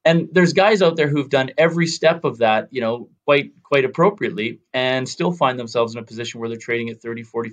And 0.06 0.30
there's 0.32 0.54
guys 0.54 0.82
out 0.82 0.96
there 0.96 1.10
who've 1.10 1.30
done 1.30 1.52
every 1.58 1.86
step 1.86 2.24
of 2.24 2.38
that, 2.38 2.70
you 2.72 2.82
know, 2.82 3.10
quite 3.26 3.52
quite 3.64 3.86
appropriately 3.86 4.62
and 4.74 5.08
still 5.08 5.32
find 5.32 5.60
themselves 5.60 5.94
in 5.94 6.00
a 6.00 6.06
position 6.06 6.40
where 6.40 6.50
they're 6.50 6.58
trading 6.58 6.90
at 6.90 7.02
30, 7.02 7.24
40, 7.24 7.52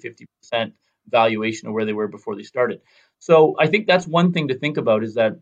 50% 0.52 0.72
valuation 1.08 1.68
of 1.68 1.74
where 1.74 1.84
they 1.84 1.92
were 1.92 2.08
before 2.08 2.36
they 2.36 2.42
started. 2.42 2.80
So 3.18 3.56
I 3.58 3.66
think 3.66 3.86
that's 3.86 4.06
one 4.06 4.32
thing 4.32 4.48
to 4.48 4.58
think 4.58 4.76
about 4.76 5.04
is 5.04 5.14
that 5.14 5.40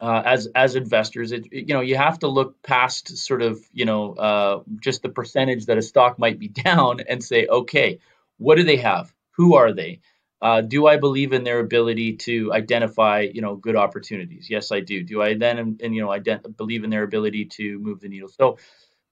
uh, 0.00 0.22
as 0.24 0.48
as 0.54 0.76
investors, 0.76 1.32
it, 1.32 1.52
you 1.52 1.74
know, 1.74 1.80
you 1.80 1.96
have 1.96 2.18
to 2.20 2.28
look 2.28 2.62
past 2.62 3.16
sort 3.16 3.42
of 3.42 3.60
you 3.72 3.84
know 3.84 4.14
uh, 4.14 4.62
just 4.80 5.02
the 5.02 5.08
percentage 5.08 5.66
that 5.66 5.78
a 5.78 5.82
stock 5.82 6.18
might 6.18 6.38
be 6.38 6.48
down 6.64 7.00
and 7.00 7.22
say, 7.22 7.46
okay, 7.46 7.98
what 8.38 8.56
do 8.56 8.64
they 8.64 8.76
have? 8.76 9.12
Who 9.32 9.54
are 9.56 9.72
they? 9.72 10.00
Uh, 10.40 10.60
do 10.60 10.86
I 10.86 10.98
believe 10.98 11.32
in 11.32 11.42
their 11.42 11.58
ability 11.58 12.16
to 12.16 12.52
identify, 12.52 13.22
you 13.22 13.40
know, 13.40 13.56
good 13.56 13.74
opportunities? 13.74 14.48
Yes, 14.48 14.70
I 14.70 14.78
do. 14.80 15.02
Do 15.02 15.20
I 15.20 15.34
then, 15.34 15.58
and, 15.58 15.94
you 15.94 16.00
know, 16.00 16.08
ident- 16.08 16.56
believe 16.56 16.84
in 16.84 16.90
their 16.90 17.02
ability 17.02 17.46
to 17.56 17.78
move 17.80 17.98
the 17.98 18.08
needle? 18.08 18.28
So, 18.28 18.58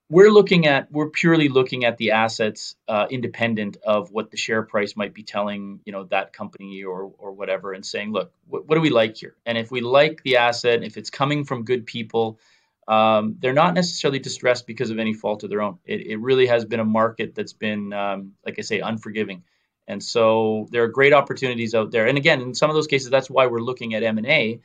we're 0.08 0.30
looking 0.30 0.66
at, 0.66 0.90
we're 0.92 1.10
purely 1.10 1.48
looking 1.48 1.84
at 1.84 1.96
the 1.96 2.12
assets, 2.12 2.76
uh, 2.86 3.06
independent 3.10 3.76
of 3.84 4.10
what 4.12 4.30
the 4.30 4.36
share 4.36 4.62
price 4.62 4.96
might 4.96 5.12
be 5.12 5.24
telling, 5.24 5.80
you 5.84 5.92
know, 5.92 6.04
that 6.04 6.32
company 6.32 6.84
or 6.84 7.12
or 7.18 7.32
whatever, 7.32 7.72
and 7.72 7.84
saying, 7.84 8.12
look, 8.12 8.32
what, 8.46 8.68
what 8.68 8.76
do 8.76 8.80
we 8.80 8.90
like 8.90 9.16
here? 9.16 9.34
And 9.44 9.58
if 9.58 9.70
we 9.70 9.80
like 9.80 10.22
the 10.22 10.36
asset, 10.36 10.84
if 10.84 10.96
it's 10.96 11.10
coming 11.10 11.44
from 11.44 11.64
good 11.64 11.86
people, 11.86 12.38
um, 12.86 13.36
they're 13.40 13.52
not 13.52 13.74
necessarily 13.74 14.20
distressed 14.20 14.66
because 14.66 14.90
of 14.90 14.98
any 15.00 15.12
fault 15.12 15.42
of 15.42 15.50
their 15.50 15.62
own. 15.62 15.78
It, 15.84 16.06
it 16.06 16.16
really 16.20 16.46
has 16.46 16.64
been 16.64 16.80
a 16.80 16.84
market 16.84 17.34
that's 17.34 17.52
been, 17.52 17.92
um, 17.92 18.34
like 18.44 18.56
I 18.58 18.62
say, 18.62 18.80
unforgiving. 18.80 19.42
And 19.88 20.02
so 20.02 20.68
there 20.70 20.84
are 20.84 20.88
great 20.88 21.12
opportunities 21.12 21.74
out 21.74 21.90
there. 21.90 22.06
And 22.06 22.18
again, 22.18 22.40
in 22.40 22.54
some 22.54 22.70
of 22.70 22.74
those 22.74 22.86
cases, 22.86 23.10
that's 23.10 23.30
why 23.30 23.46
we're 23.46 23.60
looking 23.60 23.94
at 23.94 24.02
M&A 24.02 24.60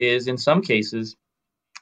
is 0.00 0.26
in 0.26 0.36
some 0.36 0.62
cases, 0.62 1.16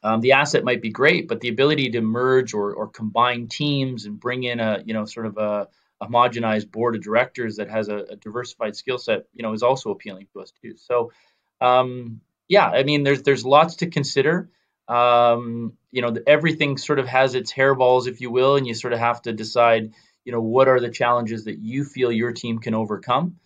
um, 0.02 0.20
the 0.20 0.32
asset 0.32 0.64
might 0.64 0.82
be 0.82 0.90
great, 0.90 1.28
but 1.28 1.40
the 1.40 1.48
ability 1.48 1.90
to 1.90 2.00
merge 2.00 2.54
or, 2.54 2.72
or 2.74 2.88
combine 2.88 3.48
teams 3.48 4.06
and 4.06 4.18
bring 4.18 4.42
in 4.44 4.60
a, 4.60 4.82
you 4.84 4.94
know, 4.94 5.04
sort 5.04 5.26
of 5.26 5.38
a, 5.38 5.68
homogenized 6.02 6.68
board 6.72 6.96
of 6.96 7.00
directors 7.00 7.58
that 7.58 7.70
has 7.70 7.88
a, 7.88 7.98
a 7.98 8.16
diversified 8.16 8.74
skill 8.74 8.98
set, 8.98 9.26
you 9.34 9.42
know, 9.44 9.52
is 9.52 9.62
also 9.62 9.92
appealing 9.92 10.26
to 10.32 10.40
us 10.40 10.52
too. 10.60 10.76
So, 10.76 11.12
um, 11.60 12.20
yeah, 12.48 12.66
I 12.66 12.82
mean, 12.82 13.04
there's, 13.04 13.22
there's 13.22 13.44
lots 13.44 13.76
to 13.76 13.86
consider. 13.86 14.50
Um, 14.88 15.74
you 15.92 16.02
know, 16.02 16.12
everything 16.26 16.76
sort 16.76 16.98
of 16.98 17.06
has 17.06 17.36
its 17.36 17.52
hairballs, 17.52 18.08
if 18.08 18.20
you 18.20 18.32
will, 18.32 18.56
and 18.56 18.66
you 18.66 18.74
sort 18.74 18.92
of 18.92 18.98
have 18.98 19.22
to 19.22 19.32
decide, 19.32 19.92
you 20.24 20.32
know 20.32 20.40
what 20.40 20.68
are 20.68 20.80
the 20.80 20.90
challenges 20.90 21.44
that 21.44 21.58
you 21.58 21.84
feel 21.84 22.12
your 22.12 22.32
team 22.32 22.58
can 22.58 22.74
overcome 22.74 23.36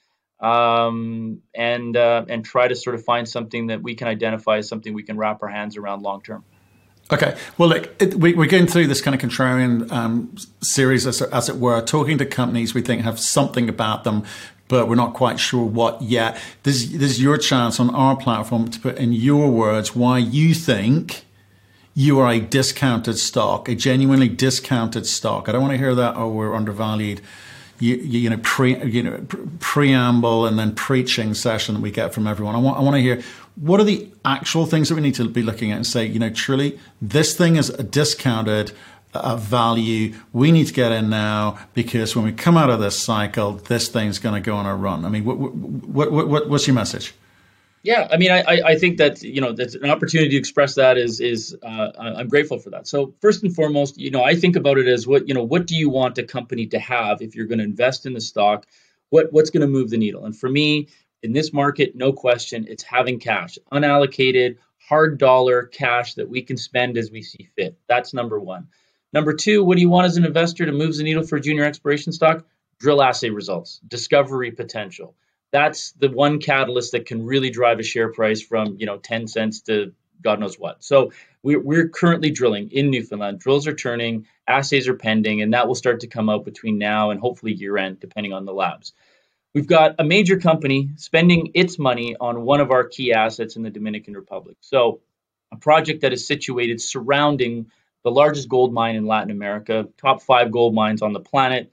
um, 0.40 1.40
and 1.54 1.96
uh, 1.96 2.24
and 2.28 2.44
try 2.44 2.68
to 2.68 2.74
sort 2.74 2.94
of 2.94 3.04
find 3.04 3.28
something 3.28 3.68
that 3.68 3.82
we 3.82 3.94
can 3.94 4.08
identify 4.08 4.58
as 4.58 4.68
something 4.68 4.94
we 4.94 5.02
can 5.02 5.16
wrap 5.16 5.42
our 5.42 5.48
hands 5.48 5.76
around 5.76 6.02
long 6.02 6.22
term 6.22 6.44
Okay. 7.12 7.36
Well, 7.56 7.68
look, 7.68 8.02
it, 8.02 8.14
we, 8.16 8.36
are 8.36 8.46
going 8.46 8.66
through 8.66 8.88
this 8.88 9.00
kind 9.00 9.14
of 9.14 9.20
contrarian 9.20 9.90
um, 9.92 10.34
series, 10.60 11.06
as, 11.06 11.22
as, 11.22 11.48
it 11.48 11.56
were, 11.56 11.80
talking 11.80 12.18
to 12.18 12.26
companies 12.26 12.74
we 12.74 12.82
think 12.82 13.02
have 13.02 13.20
something 13.20 13.68
about 13.68 14.02
them, 14.02 14.24
but 14.66 14.88
we're 14.88 14.96
not 14.96 15.14
quite 15.14 15.38
sure 15.38 15.64
what 15.64 16.02
yet. 16.02 16.36
This, 16.64 16.86
this 16.86 17.12
is 17.12 17.22
your 17.22 17.38
chance 17.38 17.78
on 17.78 17.94
our 17.94 18.16
platform 18.16 18.68
to 18.70 18.80
put 18.80 18.96
in 18.98 19.12
your 19.12 19.50
words 19.50 19.94
why 19.94 20.18
you 20.18 20.52
think 20.52 21.24
you 21.94 22.18
are 22.18 22.30
a 22.30 22.40
discounted 22.40 23.18
stock, 23.18 23.68
a 23.68 23.76
genuinely 23.76 24.28
discounted 24.28 25.06
stock. 25.06 25.48
I 25.48 25.52
don't 25.52 25.62
want 25.62 25.72
to 25.72 25.78
hear 25.78 25.94
that. 25.94 26.16
Oh, 26.16 26.28
we're 26.28 26.54
undervalued. 26.54 27.20
You, 27.78 27.96
you, 27.96 28.30
know, 28.30 28.38
pre, 28.42 28.82
you 28.84 29.02
know, 29.02 29.26
preamble 29.60 30.46
and 30.46 30.58
then 30.58 30.74
preaching 30.74 31.34
session 31.34 31.74
that 31.74 31.80
we 31.80 31.90
get 31.90 32.14
from 32.14 32.26
everyone. 32.26 32.54
I 32.54 32.58
want, 32.58 32.78
I 32.78 32.80
want 32.80 32.96
to 32.96 33.00
hear 33.00 33.22
what 33.56 33.80
are 33.80 33.84
the 33.84 34.08
actual 34.24 34.66
things 34.66 34.88
that 34.88 34.94
we 34.94 35.00
need 35.00 35.14
to 35.16 35.28
be 35.28 35.42
looking 35.42 35.72
at 35.72 35.76
and 35.76 35.86
say, 35.86 36.06
you 36.06 36.18
know, 36.18 36.30
truly, 36.30 36.78
this 37.00 37.36
thing 37.36 37.56
is 37.56 37.70
a 37.70 37.82
discounted 37.82 38.72
uh, 39.14 39.36
value. 39.36 40.14
We 40.32 40.52
need 40.52 40.66
to 40.66 40.72
get 40.72 40.92
in 40.92 41.08
now 41.08 41.58
because 41.74 42.14
when 42.14 42.24
we 42.24 42.32
come 42.32 42.56
out 42.56 42.70
of 42.70 42.80
this 42.80 42.98
cycle, 42.98 43.52
this 43.52 43.88
thing's 43.88 44.18
going 44.18 44.34
to 44.34 44.44
go 44.44 44.56
on 44.56 44.66
a 44.66 44.74
run. 44.74 45.04
I 45.04 45.08
mean, 45.08 45.24
what, 45.24 45.38
what, 45.38 46.28
what, 46.28 46.48
what's 46.48 46.66
your 46.66 46.74
message? 46.74 47.14
Yeah, 47.86 48.08
I 48.10 48.16
mean, 48.16 48.32
I, 48.32 48.42
I 48.72 48.76
think 48.76 48.96
that 48.96 49.22
you 49.22 49.40
know 49.40 49.52
that's 49.52 49.76
an 49.76 49.90
opportunity 49.90 50.30
to 50.30 50.36
express 50.36 50.74
that 50.74 50.98
is 50.98 51.20
is 51.20 51.56
uh, 51.62 51.92
I'm 51.96 52.26
grateful 52.26 52.58
for 52.58 52.68
that. 52.70 52.88
So 52.88 53.14
first 53.20 53.44
and 53.44 53.54
foremost, 53.54 53.96
you 53.96 54.10
know, 54.10 54.24
I 54.24 54.34
think 54.34 54.56
about 54.56 54.76
it 54.76 54.88
as 54.88 55.06
what 55.06 55.28
you 55.28 55.34
know, 55.34 55.44
what 55.44 55.68
do 55.68 55.76
you 55.76 55.88
want 55.88 56.18
a 56.18 56.24
company 56.24 56.66
to 56.66 56.80
have 56.80 57.22
if 57.22 57.36
you're 57.36 57.46
going 57.46 57.60
to 57.60 57.64
invest 57.64 58.04
in 58.04 58.12
the 58.12 58.20
stock? 58.20 58.66
What 59.10 59.32
what's 59.32 59.50
going 59.50 59.60
to 59.60 59.68
move 59.68 59.90
the 59.90 59.98
needle? 59.98 60.24
And 60.24 60.36
for 60.36 60.48
me, 60.48 60.88
in 61.22 61.32
this 61.32 61.52
market, 61.52 61.94
no 61.94 62.12
question, 62.12 62.66
it's 62.68 62.82
having 62.82 63.20
cash, 63.20 63.56
unallocated, 63.72 64.56
hard 64.80 65.18
dollar 65.18 65.62
cash 65.62 66.14
that 66.14 66.28
we 66.28 66.42
can 66.42 66.56
spend 66.56 66.98
as 66.98 67.12
we 67.12 67.22
see 67.22 67.50
fit. 67.54 67.78
That's 67.88 68.12
number 68.12 68.40
one. 68.40 68.66
Number 69.12 69.32
two, 69.32 69.62
what 69.62 69.76
do 69.76 69.80
you 69.80 69.90
want 69.90 70.06
as 70.06 70.16
an 70.16 70.24
investor 70.24 70.66
to 70.66 70.72
move 70.72 70.96
the 70.96 71.04
needle 71.04 71.22
for 71.22 71.38
junior 71.38 71.62
exploration 71.62 72.12
stock? 72.12 72.44
Drill 72.80 73.00
assay 73.00 73.30
results, 73.30 73.80
discovery 73.86 74.50
potential 74.50 75.14
that's 75.52 75.92
the 75.92 76.08
one 76.08 76.40
catalyst 76.40 76.92
that 76.92 77.06
can 77.06 77.24
really 77.24 77.50
drive 77.50 77.78
a 77.78 77.82
share 77.82 78.12
price 78.12 78.42
from 78.42 78.76
you 78.78 78.86
know 78.86 78.98
10 78.98 79.28
cents 79.28 79.60
to 79.62 79.92
God 80.22 80.40
knows 80.40 80.58
what. 80.58 80.82
So 80.82 81.12
we're, 81.42 81.60
we're 81.60 81.88
currently 81.88 82.30
drilling 82.30 82.70
in 82.72 82.90
Newfoundland. 82.90 83.38
Drills 83.38 83.66
are 83.66 83.74
turning, 83.74 84.26
assays 84.46 84.88
are 84.88 84.94
pending, 84.94 85.42
and 85.42 85.52
that 85.54 85.68
will 85.68 85.74
start 85.74 86.00
to 86.00 86.06
come 86.06 86.28
out 86.28 86.44
between 86.44 86.78
now 86.78 87.10
and 87.10 87.20
hopefully 87.20 87.52
year 87.52 87.76
end, 87.76 88.00
depending 88.00 88.32
on 88.32 88.44
the 88.44 88.52
labs. 88.52 88.92
We've 89.54 89.66
got 89.66 89.94
a 89.98 90.04
major 90.04 90.38
company 90.38 90.90
spending 90.96 91.52
its 91.54 91.78
money 91.78 92.16
on 92.18 92.42
one 92.42 92.60
of 92.60 92.70
our 92.70 92.84
key 92.84 93.12
assets 93.12 93.56
in 93.56 93.62
the 93.62 93.70
Dominican 93.70 94.14
Republic. 94.14 94.56
So, 94.60 95.00
a 95.52 95.56
project 95.56 96.02
that 96.02 96.12
is 96.12 96.26
situated 96.26 96.80
surrounding 96.80 97.70
the 98.02 98.10
largest 98.10 98.48
gold 98.48 98.72
mine 98.72 98.96
in 98.96 99.06
Latin 99.06 99.30
America, 99.30 99.88
top 99.96 100.22
five 100.22 100.50
gold 100.50 100.74
mines 100.74 101.02
on 101.02 101.12
the 101.12 101.20
planet. 101.20 101.72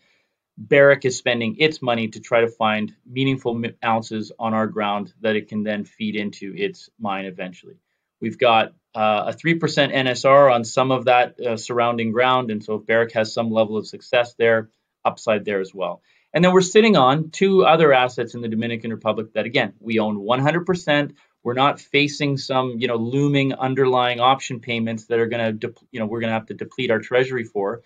Barrick 0.57 1.05
is 1.05 1.17
spending 1.17 1.57
its 1.59 1.81
money 1.81 2.09
to 2.09 2.19
try 2.19 2.41
to 2.41 2.47
find 2.47 2.95
meaningful 3.05 3.59
ounces 3.83 4.31
on 4.37 4.53
our 4.53 4.67
ground 4.67 5.13
that 5.21 5.35
it 5.35 5.47
can 5.47 5.63
then 5.63 5.83
feed 5.83 6.15
into 6.15 6.53
its 6.55 6.89
mine 6.99 7.25
eventually. 7.25 7.75
We've 8.21 8.37
got 8.37 8.73
uh, 8.95 9.33
a 9.33 9.33
3% 9.33 9.59
NSR 9.59 10.53
on 10.53 10.63
some 10.63 10.91
of 10.91 11.05
that 11.05 11.39
uh, 11.39 11.57
surrounding 11.57 12.11
ground. 12.11 12.51
And 12.51 12.63
so 12.63 12.75
if 12.75 12.85
Barrick 12.85 13.13
has 13.13 13.33
some 13.33 13.51
level 13.51 13.77
of 13.77 13.87
success 13.87 14.35
there, 14.35 14.69
upside 15.03 15.43
there 15.45 15.59
as 15.59 15.73
well. 15.73 16.01
And 16.33 16.43
then 16.43 16.53
we're 16.53 16.61
sitting 16.61 16.95
on 16.95 17.29
two 17.29 17.65
other 17.65 17.93
assets 17.93 18.33
in 18.33 18.41
the 18.41 18.47
Dominican 18.47 18.91
Republic 18.91 19.33
that, 19.33 19.45
again, 19.45 19.73
we 19.79 19.99
own 19.99 20.17
100%. 20.17 21.13
We're 21.43 21.53
not 21.53 21.79
facing 21.79 22.37
some, 22.37 22.77
you 22.79 22.87
know, 22.87 22.95
looming 22.95 23.53
underlying 23.53 24.19
option 24.19 24.59
payments 24.59 25.05
that 25.05 25.19
are 25.19 25.27
going 25.27 25.59
to, 25.59 25.73
you 25.91 25.99
know, 25.99 26.05
we're 26.05 26.21
going 26.21 26.29
to 26.29 26.35
have 26.35 26.47
to 26.47 26.53
deplete 26.53 26.91
our 26.91 26.99
treasury 26.99 27.43
for. 27.43 27.81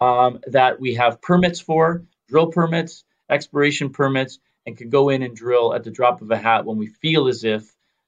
Um, 0.00 0.40
that 0.48 0.80
we 0.80 0.94
have 0.94 1.22
permits 1.22 1.60
for, 1.60 2.02
drill 2.32 2.46
permits, 2.46 3.04
exploration 3.28 3.90
permits, 3.90 4.38
and 4.64 4.76
can 4.76 4.88
go 4.88 5.10
in 5.10 5.22
and 5.22 5.36
drill 5.36 5.74
at 5.74 5.84
the 5.84 5.90
drop 5.90 6.22
of 6.22 6.30
a 6.30 6.36
hat 6.36 6.64
when 6.64 6.78
we 6.78 6.86
feel 6.86 7.28
as 7.28 7.44
if 7.44 7.62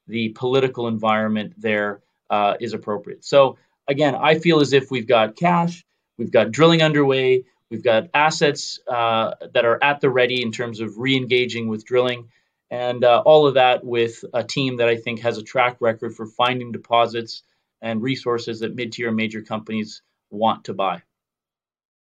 the 0.07 0.31
political 0.31 0.89
environment 0.89 1.53
there 1.59 2.01
uh, 2.31 2.55
is 2.59 2.73
appropriate. 2.73 3.23
So 3.25 3.59
again, 3.87 4.15
I 4.15 4.39
feel 4.39 4.61
as 4.61 4.73
if 4.73 4.91
we've 4.91 5.07
got 5.07 5.37
cash, 5.37 5.85
we've 6.17 6.31
got 6.31 6.53
drilling 6.53 6.83
underway, 6.83 7.45
we've 7.71 7.85
got 7.85 8.09
assets 8.15 8.81
uh, 8.89 9.35
that 9.53 9.67
are 9.67 9.79
at 9.83 10.01
the 10.01 10.09
ready 10.09 10.41
in 10.43 10.53
terms 10.53 10.81
of 10.81 10.97
re-engaging 10.97 11.69
with 11.69 11.85
drilling, 11.85 12.31
and 12.71 13.05
uh, 13.05 13.23
all 13.27 13.47
of 13.47 13.55
that 13.55 13.85
with 13.85 14.25
a 14.33 14.43
team 14.43 14.79
that 14.79 14.89
I 14.89 14.97
think 14.97 15.21
has 15.21 15.37
a 15.37 15.43
track 15.43 15.77
record 15.81 16.15
for 16.17 16.27
finding 16.27 16.73
deposits 16.73 17.43
and 17.83 18.01
resources 18.01 18.61
that 18.61 18.75
mid-tier 18.75 19.13
major 19.13 19.43
companies 19.43 20.01
want 20.31 20.65
to 20.65 20.73
buy. 20.73 21.03